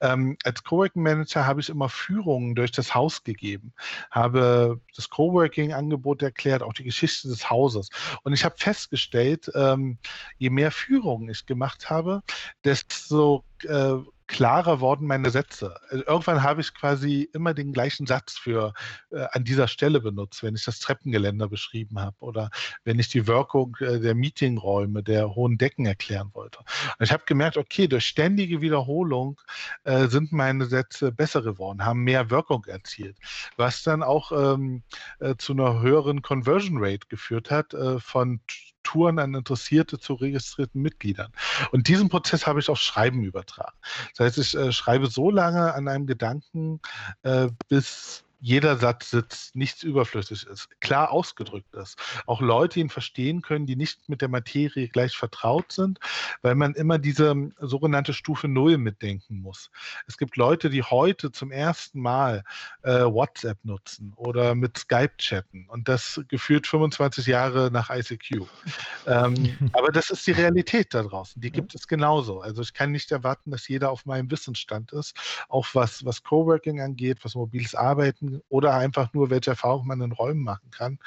Ähm, 0.00 0.36
als 0.42 0.64
Coworking 0.64 1.04
Manager 1.04 1.46
habe 1.46 1.60
ich 1.60 1.68
immer 1.68 1.88
Führungen 1.88 2.56
durch 2.56 2.72
das 2.72 2.96
Haus 2.96 3.22
gegeben, 3.22 3.72
habe 4.10 4.80
das 4.96 5.08
Coworking-Angebot 5.08 6.20
erklärt, 6.20 6.64
auch 6.64 6.72
die 6.72 6.82
Geschichte 6.82 7.28
des 7.28 7.48
Hauses. 7.48 7.90
Und 8.24 8.32
ich 8.32 8.44
habe 8.44 8.56
festgestellt, 8.58 9.52
ähm, 9.54 9.98
je 10.38 10.50
mehr 10.50 10.72
Führungen 10.72 11.28
ich 11.28 11.46
gemacht 11.46 11.90
habe, 11.90 12.24
desto 12.64 13.44
äh, 13.68 13.94
klarer 14.30 14.80
worden 14.80 15.08
meine 15.08 15.30
Sätze. 15.30 15.76
Also 15.90 16.04
irgendwann 16.06 16.42
habe 16.44 16.60
ich 16.60 16.72
quasi 16.72 17.28
immer 17.32 17.52
den 17.52 17.72
gleichen 17.72 18.06
Satz 18.06 18.38
für 18.38 18.72
äh, 19.10 19.26
an 19.32 19.42
dieser 19.42 19.66
Stelle 19.66 20.00
benutzt, 20.00 20.44
wenn 20.44 20.54
ich 20.54 20.64
das 20.64 20.78
Treppengeländer 20.78 21.48
beschrieben 21.48 22.00
habe 22.00 22.16
oder 22.20 22.50
wenn 22.84 23.00
ich 23.00 23.08
die 23.08 23.26
Wirkung 23.26 23.76
äh, 23.80 23.98
der 23.98 24.14
Meetingräume, 24.14 25.02
der 25.02 25.34
hohen 25.34 25.58
Decken 25.58 25.84
erklären 25.84 26.30
wollte. 26.32 26.60
Und 26.60 27.04
ich 27.04 27.10
habe 27.10 27.24
gemerkt, 27.26 27.56
okay, 27.56 27.88
durch 27.88 28.06
ständige 28.06 28.60
Wiederholung 28.60 29.40
äh, 29.82 30.06
sind 30.06 30.30
meine 30.30 30.66
Sätze 30.66 31.10
besser 31.10 31.42
geworden, 31.42 31.84
haben 31.84 32.04
mehr 32.04 32.30
Wirkung 32.30 32.64
erzielt, 32.66 33.16
was 33.56 33.82
dann 33.82 34.04
auch 34.04 34.30
ähm, 34.30 34.84
äh, 35.18 35.34
zu 35.38 35.54
einer 35.54 35.80
höheren 35.80 36.22
Conversion 36.22 36.78
Rate 36.78 37.08
geführt 37.08 37.50
hat 37.50 37.74
äh, 37.74 37.98
von 37.98 38.40
Touren 38.82 39.18
an 39.18 39.34
Interessierte 39.34 39.98
zu 39.98 40.14
registrierten 40.14 40.80
Mitgliedern. 40.80 41.32
Und 41.72 41.88
diesen 41.88 42.08
Prozess 42.08 42.46
habe 42.46 42.60
ich 42.60 42.68
auf 42.68 42.78
Schreiben 42.78 43.22
übertragen. 43.22 43.76
Das 44.16 44.26
heißt, 44.26 44.38
ich 44.38 44.56
äh, 44.56 44.72
schreibe 44.72 45.08
so 45.08 45.30
lange 45.30 45.74
an 45.74 45.88
einem 45.88 46.06
Gedanken, 46.06 46.80
äh, 47.22 47.48
bis 47.68 48.24
jeder 48.40 48.76
Satz 48.76 49.10
sitzt, 49.10 49.54
nichts 49.54 49.82
überflüssig 49.82 50.46
ist, 50.46 50.68
klar 50.80 51.10
ausgedrückt 51.10 51.74
ist. 51.74 51.98
Auch 52.26 52.40
Leute 52.40 52.80
ihn 52.80 52.88
verstehen 52.88 53.42
können, 53.42 53.66
die 53.66 53.76
nicht 53.76 54.08
mit 54.08 54.22
der 54.22 54.28
Materie 54.28 54.88
gleich 54.88 55.16
vertraut 55.16 55.72
sind, 55.72 55.98
weil 56.40 56.54
man 56.54 56.74
immer 56.74 56.98
diese 56.98 57.30
ähm, 57.30 57.52
sogenannte 57.60 58.14
Stufe 58.14 58.48
Null 58.48 58.78
mitdenken 58.78 59.40
muss. 59.40 59.70
Es 60.06 60.16
gibt 60.16 60.36
Leute, 60.36 60.70
die 60.70 60.82
heute 60.82 61.32
zum 61.32 61.52
ersten 61.52 62.00
Mal 62.00 62.42
äh, 62.82 63.04
WhatsApp 63.04 63.58
nutzen 63.62 64.14
oder 64.16 64.54
mit 64.54 64.78
Skype 64.78 65.16
chatten 65.18 65.66
und 65.68 65.88
das 65.88 66.20
geführt 66.28 66.66
25 66.66 67.26
Jahre 67.26 67.70
nach 67.70 67.90
ICQ. 67.90 68.46
ähm, 69.06 69.70
aber 69.72 69.92
das 69.92 70.10
ist 70.10 70.26
die 70.26 70.32
Realität 70.32 70.94
da 70.94 71.02
draußen. 71.02 71.40
Die 71.42 71.50
gibt 71.50 71.74
es 71.74 71.86
genauso. 71.86 72.40
Also 72.40 72.62
ich 72.62 72.72
kann 72.72 72.90
nicht 72.90 73.12
erwarten, 73.12 73.50
dass 73.50 73.68
jeder 73.68 73.90
auf 73.90 74.06
meinem 74.06 74.30
Wissensstand 74.30 74.92
ist, 74.92 75.14
auch 75.48 75.66
was, 75.74 76.04
was 76.06 76.22
Coworking 76.22 76.80
angeht, 76.80 77.18
was 77.22 77.34
mobiles 77.34 77.74
Arbeiten 77.74 78.29
oder 78.48 78.74
einfach 78.74 79.12
nur, 79.12 79.30
welche 79.30 79.50
Erfahrung 79.50 79.86
man 79.86 80.00
in 80.00 80.12
Räumen 80.12 80.42
machen 80.42 80.70
kann. 80.70 80.98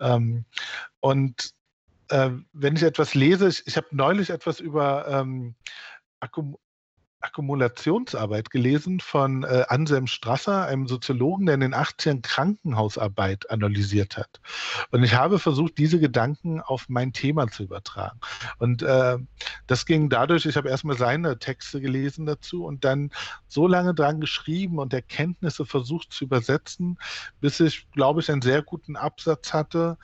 Ähm, 0.00 0.44
und 1.00 1.52
äh, 2.08 2.30
wenn 2.52 2.76
ich 2.76 2.82
etwas 2.82 3.14
lese, 3.14 3.48
ich, 3.48 3.66
ich 3.66 3.76
habe 3.76 3.88
neulich 3.90 4.30
etwas 4.30 4.60
über 4.60 5.06
ähm, 5.08 5.54
Akkum 6.20 6.56
Akkumulationsarbeit 7.24 8.50
gelesen 8.50 9.00
von 9.00 9.44
äh, 9.44 9.64
Anselm 9.68 10.06
Strasser, 10.06 10.66
einem 10.66 10.86
Soziologen, 10.86 11.46
der 11.46 11.54
in 11.54 11.62
den 11.62 11.74
80ern 11.74 12.22
Krankenhausarbeit 12.22 13.50
analysiert 13.50 14.16
hat. 14.16 14.40
Und 14.90 15.02
ich 15.02 15.14
habe 15.14 15.38
versucht, 15.38 15.78
diese 15.78 15.98
Gedanken 15.98 16.60
auf 16.60 16.88
mein 16.88 17.12
Thema 17.12 17.48
zu 17.48 17.64
übertragen. 17.64 18.20
Und 18.58 18.82
äh, 18.82 19.16
das 19.66 19.86
ging 19.86 20.10
dadurch, 20.10 20.44
ich 20.46 20.56
habe 20.56 20.68
erstmal 20.68 20.98
seine 20.98 21.38
Texte 21.38 21.80
gelesen 21.80 22.26
dazu 22.26 22.64
und 22.64 22.84
dann 22.84 23.10
so 23.48 23.66
lange 23.66 23.94
dran 23.94 24.20
geschrieben 24.20 24.78
und 24.78 24.92
Erkenntnisse 24.92 25.64
versucht 25.64 26.12
zu 26.12 26.24
übersetzen, 26.24 26.98
bis 27.40 27.58
ich, 27.60 27.90
glaube 27.92 28.20
ich, 28.20 28.30
einen 28.30 28.42
sehr 28.42 28.62
guten 28.62 28.96
Absatz 28.96 29.52
hatte, 29.52 29.96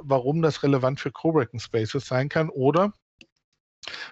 warum 0.00 0.42
das 0.42 0.62
relevant 0.62 1.00
für 1.00 1.10
Coworking 1.12 1.60
Spaces 1.60 2.06
sein 2.06 2.28
kann 2.28 2.50
oder 2.50 2.92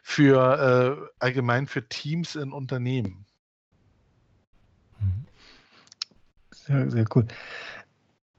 für 0.02 1.00
äh, 1.00 1.08
allgemein 1.18 1.66
für 1.66 1.88
Teams 1.88 2.36
in 2.36 2.52
Unternehmen. 2.52 3.26
Sehr, 6.52 6.90
sehr 6.90 7.04
cool. 7.14 7.26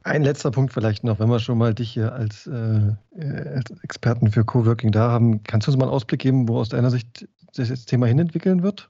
Ein 0.03 0.23
letzter 0.23 0.51
Punkt 0.51 0.71
vielleicht 0.73 1.03
noch, 1.03 1.19
wenn 1.19 1.29
wir 1.29 1.39
schon 1.39 1.57
mal 1.57 1.73
dich 1.73 1.91
hier 1.91 2.13
als, 2.13 2.45
äh, 2.47 2.95
als 3.17 3.71
Experten 3.81 4.31
für 4.31 4.45
Coworking 4.45 4.91
da 4.91 5.09
haben, 5.09 5.41
kannst 5.43 5.67
du 5.67 5.71
uns 5.71 5.79
mal 5.79 5.85
einen 5.85 5.93
Ausblick 5.93 6.21
geben, 6.21 6.47
wo 6.47 6.59
aus 6.59 6.69
deiner 6.69 6.91
Sicht 6.91 7.27
sich 7.51 7.69
das 7.69 7.85
Thema 7.85 8.05
hinentwickeln 8.05 8.61
wird? 8.61 8.89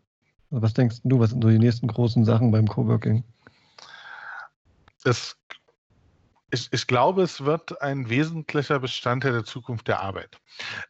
Was 0.49 0.73
denkst 0.73 0.97
du, 1.03 1.19
was 1.19 1.29
sind 1.29 1.41
so 1.41 1.49
die 1.49 1.60
nächsten 1.60 1.88
großen 1.88 2.25
Sachen 2.25 2.51
beim 2.51 2.67
Coworking? 2.67 3.23
Es 5.03 5.38
ich, 6.55 6.69
ich, 6.71 6.87
glaube, 6.87 7.21
es 7.23 7.43
wird 7.43 7.81
ein 7.81 8.09
wesentlicher 8.09 8.79
Bestandteil 8.79 9.33
der 9.33 9.43
Zukunft 9.43 9.87
der 9.87 9.99
Arbeit. 9.99 10.39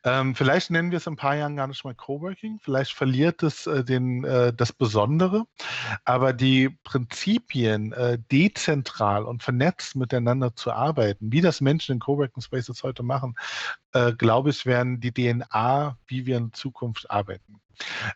Ähm, 0.03 0.35
vielleicht 0.35 0.69
nennen 0.69 0.91
wir 0.91 0.97
es 0.97 1.07
in 1.07 1.13
ein 1.13 1.17
paar 1.17 1.35
Jahren 1.35 1.55
gar 1.55 1.67
nicht 1.67 1.83
mal 1.83 1.95
Coworking, 1.95 2.59
vielleicht 2.61 2.93
verliert 2.93 3.41
es 3.41 3.65
äh, 3.65 3.83
den, 3.83 4.23
äh, 4.23 4.53
das 4.53 4.71
Besondere, 4.71 5.45
aber 6.03 6.33
die 6.33 6.69
Prinzipien, 6.83 7.91
äh, 7.93 8.19
dezentral 8.31 9.23
und 9.25 9.41
vernetzt 9.41 9.95
miteinander 9.95 10.55
zu 10.55 10.71
arbeiten, 10.71 11.31
wie 11.31 11.41
das 11.41 11.61
Menschen 11.61 11.93
in 11.93 11.99
Coworking 11.99 12.43
Spaces 12.43 12.83
heute 12.83 13.01
machen, 13.01 13.35
äh, 13.93 14.13
glaube 14.13 14.51
ich, 14.51 14.65
werden 14.67 14.99
die 14.99 15.11
DNA, 15.11 15.97
wie 16.07 16.27
wir 16.27 16.37
in 16.37 16.53
Zukunft 16.53 17.09
arbeiten. 17.09 17.59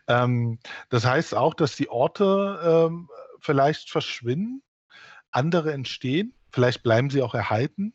Ähm, 0.06 0.60
das 0.88 1.04
heißt 1.04 1.34
auch, 1.34 1.54
dass 1.54 1.74
die 1.74 1.90
Orte 1.90 2.88
ähm, 2.88 3.08
vielleicht 3.40 3.90
verschwinden, 3.90 4.62
andere 5.32 5.72
entstehen 5.72 6.32
Vielleicht 6.52 6.82
bleiben 6.82 7.10
sie 7.10 7.22
auch 7.22 7.34
erhalten. 7.34 7.94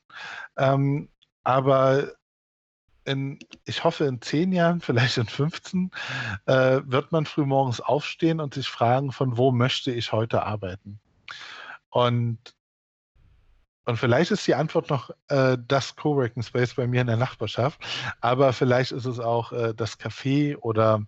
Ähm, 0.58 1.10
aber 1.44 2.12
in, 3.06 3.40
ich 3.66 3.84
hoffe, 3.84 4.06
in 4.06 4.22
zehn 4.22 4.52
Jahren, 4.52 4.82
vielleicht 4.82 5.18
in 5.18 5.28
15, 5.28 5.92
äh, 6.46 6.82
wird 6.84 7.12
man 7.12 7.26
frühmorgens 7.26 7.80
aufstehen 7.80 8.40
und 8.40 8.54
sich 8.54 8.68
fragen, 8.68 9.12
von 9.12 9.38
wo 9.38 9.52
möchte 9.52 9.92
ich 9.92 10.12
heute 10.12 10.44
arbeiten? 10.44 11.00
Und, 11.90 12.40
und 13.86 13.98
vielleicht 13.98 14.32
ist 14.32 14.46
die 14.48 14.56
Antwort 14.56 14.90
noch 14.90 15.12
äh, 15.30 15.58
das 15.68 15.96
Coworking 15.96 16.44
Space 16.44 16.74
bei 16.74 16.88
mir 16.88 17.02
in 17.02 17.08
der 17.08 17.18
Nachbarschaft, 17.18 17.80
aber 18.20 18.52
vielleicht 18.52 18.92
ist 18.92 19.06
es 19.06 19.20
auch 19.20 19.52
äh, 19.52 19.74
das 19.76 20.00
Café 20.00 20.58
oder 20.58 21.06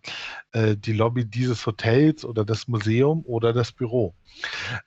äh, 0.51 0.77
die 0.77 0.93
Lobby 0.93 1.25
dieses 1.25 1.65
Hotels 1.65 2.23
oder 2.23 2.45
das 2.45 2.67
Museum 2.67 3.25
oder 3.25 3.51
das 3.51 3.71
Büro. 3.71 4.13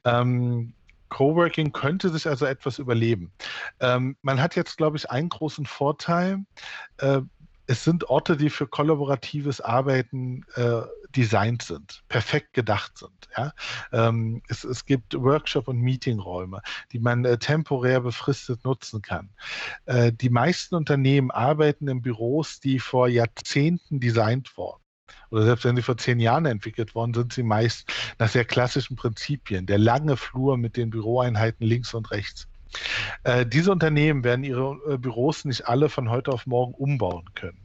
Ähm, 0.05 0.75
Coworking 1.11 1.73
könnte 1.73 2.09
sich 2.09 2.27
also 2.27 2.47
etwas 2.47 2.79
überleben. 2.79 3.33
Ähm, 3.81 4.17
man 4.23 4.41
hat 4.41 4.57
jetzt, 4.57 4.79
glaube 4.79 4.97
ich, 4.97 5.11
einen 5.11 5.29
großen 5.29 5.67
Vorteil. 5.67 6.39
Äh, 6.99 7.21
es 7.67 7.85
sind 7.85 8.11
Orte, 8.11 8.37
die 8.37 8.51
für 8.51 8.67
kollaboratives 8.67 9.61
Arbeiten 9.61 10.45
äh, 10.57 10.81
designt 11.15 11.63
sind, 11.63 12.03
perfekt 12.09 12.53
gedacht 12.53 12.99
sind. 12.99 13.29
Ja? 13.37 13.53
Ähm, 13.93 14.43
es, 14.49 14.65
es, 14.65 14.85
gibt 14.87 15.15
Workshop- 15.15 15.69
und 15.69 15.81
Meetingräume, 15.81 16.63
die 16.91 16.99
man 16.99 17.25
äh, 17.25 17.39
temporär 17.39 18.01
befristet 18.01 18.65
nutzen 18.65 19.03
kann. 19.03 19.31
Äh, 19.87 20.13
die 20.13 20.31
meisten 20.31 20.75
Unternehmen 20.75 21.31
arbeiten 21.31 21.87
in 21.87 22.03
Büros, 22.03 22.59
die 22.59 22.81
vor 22.81 23.07
Jahrzehnten 23.07 24.01
designt 24.01 24.57
wurden 24.57 24.83
oder 25.31 25.45
selbst 25.45 25.65
wenn 25.65 25.77
sie 25.77 25.83
vor 25.83 25.97
zehn 25.97 26.21
Jahren 26.21 26.47
entwickelt 26.47 26.95
worden 26.95 27.15
sind, 27.15 27.33
sie 27.33 27.43
meist 27.43 27.93
nach 28.19 28.29
sehr 28.29 28.45
klassischen 28.45 28.97
Prinzipien. 28.97 29.67
Der 29.67 29.79
lange 29.79 30.17
Flur 30.17 30.57
mit 30.57 30.77
den 30.77 30.91
Büroeinheiten 30.91 31.67
links 31.67 31.95
und 31.95 32.11
rechts. 32.11 32.49
Äh, 33.25 33.47
diese 33.47 33.73
Unternehmen 33.73 34.25
werden 34.25 34.45
ihre 34.45 34.79
äh, 34.89 34.99
Büros 34.99 35.45
nicht 35.45 35.67
alle 35.67 35.89
von 35.89 36.11
heute 36.11 36.33
auf 36.33 36.47
morgen 36.47 36.75
umbauen 36.75 37.25
können. 37.35 37.59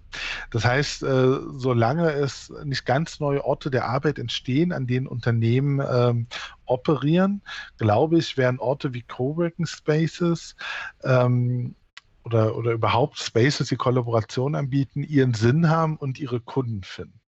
Das 0.50 0.64
heißt, 0.64 1.04
äh, 1.04 1.38
solange 1.58 2.12
es 2.12 2.52
nicht 2.64 2.86
ganz 2.86 3.20
neue 3.20 3.44
Orte 3.44 3.70
der 3.70 3.86
Arbeit 3.86 4.18
entstehen, 4.18 4.72
an 4.72 4.88
denen 4.88 5.08
Unternehmen 5.08 5.86
ähm, 5.88 6.28
operieren, 6.66 7.42
glaube 7.78 8.18
ich, 8.18 8.38
werden 8.38 8.60
Orte 8.60 8.94
wie 8.94 9.02
Coworking 9.02 9.66
Spaces 9.66 10.56
ähm, 11.04 11.76
oder, 12.24 12.56
oder 12.56 12.72
überhaupt 12.72 13.20
Spaces, 13.20 13.68
die 13.68 13.76
Kollaboration 13.76 14.56
anbieten, 14.56 15.04
ihren 15.04 15.34
Sinn 15.34 15.70
haben 15.70 15.98
und 15.98 16.20
ihre 16.20 16.40
Kunden 16.40 16.84
finden. 16.84 17.20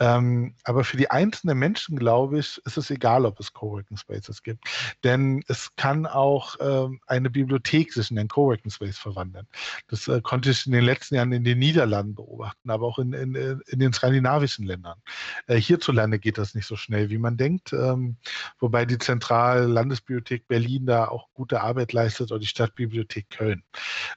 Ähm, 0.00 0.54
aber 0.64 0.84
für 0.84 0.96
die 0.96 1.10
einzelnen 1.10 1.58
Menschen, 1.58 1.96
glaube 1.98 2.38
ich, 2.38 2.60
ist 2.64 2.76
es 2.76 2.90
egal, 2.90 3.24
ob 3.24 3.38
es 3.38 3.52
Coworking 3.52 3.96
Spaces 3.96 4.42
gibt. 4.42 4.64
Denn 5.04 5.44
es 5.48 5.74
kann 5.76 6.06
auch 6.06 6.56
ähm, 6.60 7.00
eine 7.06 7.30
Bibliothek 7.30 7.92
sich 7.92 8.10
in 8.10 8.18
einen 8.18 8.28
Coworking 8.28 8.70
Space 8.70 8.98
verwandeln. 8.98 9.46
Das 9.88 10.08
äh, 10.08 10.20
konnte 10.20 10.50
ich 10.50 10.66
in 10.66 10.72
den 10.72 10.84
letzten 10.84 11.14
Jahren 11.14 11.32
in 11.32 11.44
den 11.44 11.58
Niederlanden 11.58 12.14
beobachten, 12.14 12.70
aber 12.70 12.86
auch 12.86 12.98
in, 12.98 13.12
in, 13.12 13.34
in 13.34 13.78
den 13.78 13.92
skandinavischen 13.92 14.66
Ländern. 14.66 15.00
Äh, 15.46 15.56
hierzulande 15.56 16.18
geht 16.18 16.38
das 16.38 16.54
nicht 16.54 16.66
so 16.66 16.76
schnell, 16.76 17.10
wie 17.10 17.18
man 17.18 17.36
denkt, 17.36 17.72
ähm, 17.72 18.16
wobei 18.58 18.84
die 18.86 18.98
Zentrale 18.98 19.66
Landesbibliothek 19.66 20.48
Berlin 20.48 20.86
da 20.86 21.06
auch 21.06 21.28
gute 21.34 21.60
Arbeit 21.60 21.92
leistet 21.92 22.32
oder 22.32 22.40
die 22.40 22.46
Stadtbibliothek 22.46 23.30
Köln, 23.30 23.62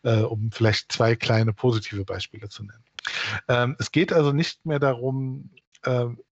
äh, 0.03 0.21
um 0.21 0.51
vielleicht 0.51 0.91
zwei 0.91 1.15
kleine 1.15 1.53
positive 1.53 2.03
Beispiele 2.03 2.49
zu 2.49 2.63
nennen. 2.63 2.83
Ähm, 3.47 3.75
es 3.79 3.91
geht 3.91 4.11
also 4.11 4.31
nicht 4.31 4.65
mehr 4.65 4.79
darum, 4.79 5.51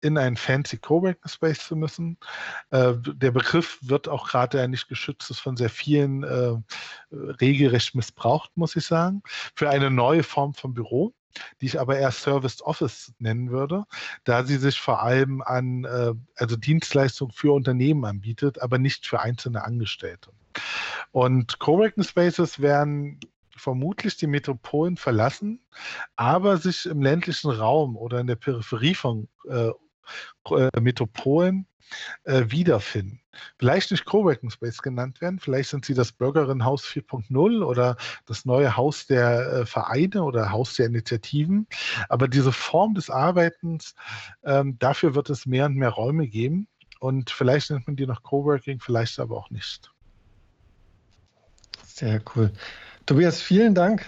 in 0.01 0.17
einen 0.17 0.37
fancy 0.37 0.77
Coworking 0.77 1.27
Space 1.27 1.67
zu 1.67 1.75
müssen. 1.75 2.17
Äh, 2.69 2.93
der 2.97 3.31
Begriff 3.31 3.79
wird 3.81 4.07
auch 4.07 4.27
gerade 4.27 4.59
ja 4.59 4.67
nicht 4.67 4.87
geschützt, 4.87 5.29
ist 5.29 5.39
von 5.39 5.57
sehr 5.57 5.69
vielen 5.69 6.23
äh, 6.23 6.55
regelrecht 7.11 7.95
missbraucht, 7.95 8.51
muss 8.55 8.75
ich 8.75 8.85
sagen, 8.85 9.23
für 9.55 9.69
eine 9.69 9.91
neue 9.91 10.23
Form 10.23 10.53
von 10.53 10.73
Büro 10.73 11.13
die 11.61 11.65
ich 11.65 11.79
aber 11.79 11.97
eher 11.97 12.11
Service 12.11 12.61
Office 12.61 13.13
nennen 13.19 13.51
würde, 13.51 13.85
da 14.23 14.43
sie 14.43 14.57
sich 14.57 14.79
vor 14.79 15.01
allem 15.01 15.41
an 15.41 15.85
äh, 15.85 16.13
also 16.35 16.55
Dienstleistungen 16.55 17.31
für 17.31 17.53
Unternehmen 17.53 18.05
anbietet, 18.05 18.61
aber 18.61 18.77
nicht 18.77 19.05
für 19.05 19.21
einzelne 19.21 19.63
Angestellte. 19.63 20.31
Und 21.11 21.59
Coworking 21.59 22.03
Spaces 22.03 22.59
werden 22.61 23.19
vermutlich 23.57 24.17
die 24.17 24.27
Metropolen 24.27 24.97
verlassen, 24.97 25.61
aber 26.15 26.57
sich 26.57 26.85
im 26.85 27.01
ländlichen 27.01 27.51
Raum 27.51 27.95
oder 27.95 28.19
in 28.19 28.27
der 28.27 28.35
Peripherie 28.35 28.95
von 28.95 29.27
äh, 29.49 29.71
äh, 30.49 30.79
Metropolen 30.79 31.67
äh, 32.23 32.45
wiederfinden. 32.47 33.21
Vielleicht 33.57 33.91
nicht 33.91 34.05
Coworking 34.05 34.49
Space 34.49 34.81
genannt 34.81 35.21
werden, 35.21 35.39
vielleicht 35.39 35.69
sind 35.69 35.85
sie 35.85 35.93
das 35.93 36.11
Bürgerinnenhaus 36.11 36.83
4.0 36.83 37.63
oder 37.63 37.97
das 38.25 38.45
neue 38.45 38.75
Haus 38.75 39.07
der 39.07 39.53
äh, 39.53 39.65
Vereine 39.65 40.23
oder 40.23 40.51
Haus 40.51 40.75
der 40.75 40.87
Initiativen. 40.87 41.67
Aber 42.09 42.27
diese 42.27 42.51
Form 42.51 42.93
des 42.93 43.09
Arbeitens, 43.09 43.95
ähm, 44.43 44.77
dafür 44.79 45.15
wird 45.15 45.29
es 45.29 45.45
mehr 45.45 45.65
und 45.65 45.75
mehr 45.75 45.89
Räume 45.89 46.27
geben. 46.27 46.67
Und 46.99 47.31
vielleicht 47.31 47.71
nennt 47.71 47.87
man 47.87 47.95
die 47.95 48.05
noch 48.05 48.21
Coworking, 48.21 48.79
vielleicht 48.79 49.19
aber 49.19 49.37
auch 49.37 49.49
nicht. 49.49 49.91
Sehr 51.83 52.21
cool. 52.35 52.51
Tobias, 53.05 53.41
vielen 53.41 53.73
Dank 53.73 54.05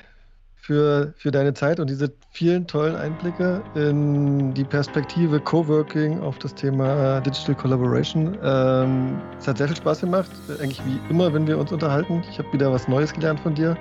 für, 0.56 1.14
für 1.18 1.32
deine 1.32 1.54
Zeit 1.54 1.80
und 1.80 1.90
diese 1.90 2.12
vielen 2.32 2.66
tollen 2.68 2.96
Einblicke 2.96 3.62
in 3.76 4.54
die 4.54 4.64
Perspektive 4.64 5.40
Coworking 5.40 6.22
auf 6.22 6.40
das 6.40 6.56
Thema 6.56 7.20
Digital 7.22 7.56
Collaboration. 7.56 8.38
Ähm, 8.42 9.22
es 9.38 9.48
hat 9.48 9.58
sehr 9.58 9.68
viel 9.68 9.76
Spaß 9.76 10.02
gemacht, 10.02 10.32
eigentlich 10.62 10.82
wie 10.86 11.00
immer, 11.10 11.34
wenn 11.34 11.46
wir 11.48 11.58
uns 11.58 11.72
unterhalten. 11.72 12.24
Ich 12.30 12.40
habe 12.40 12.52
wieder 12.54 12.72
was 12.72 12.88
Neues 12.88 13.14
gelernt 13.14 13.42
von 13.42 13.56
dir 13.56 13.78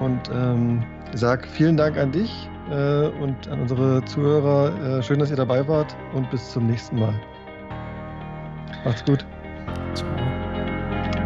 und 0.00 0.20
ähm, 0.30 0.84
sage 1.14 1.46
vielen 1.48 1.76
Dank 1.76 1.96
an 1.96 2.12
dich 2.12 2.48
äh, 2.70 3.08
und 3.22 3.48
an 3.48 3.62
unsere 3.62 4.04
Zuhörer. 4.04 4.98
Äh, 4.98 5.02
schön, 5.02 5.20
dass 5.20 5.30
ihr 5.30 5.36
dabei 5.36 5.66
wart 5.66 5.96
und 6.12 6.30
bis 6.30 6.50
zum 6.50 6.66
nächsten 6.66 6.98
Mal. 6.98 7.14
Macht's 8.84 9.04
gut. 9.04 9.24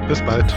Bis 0.09 0.23
bald. 0.23 0.55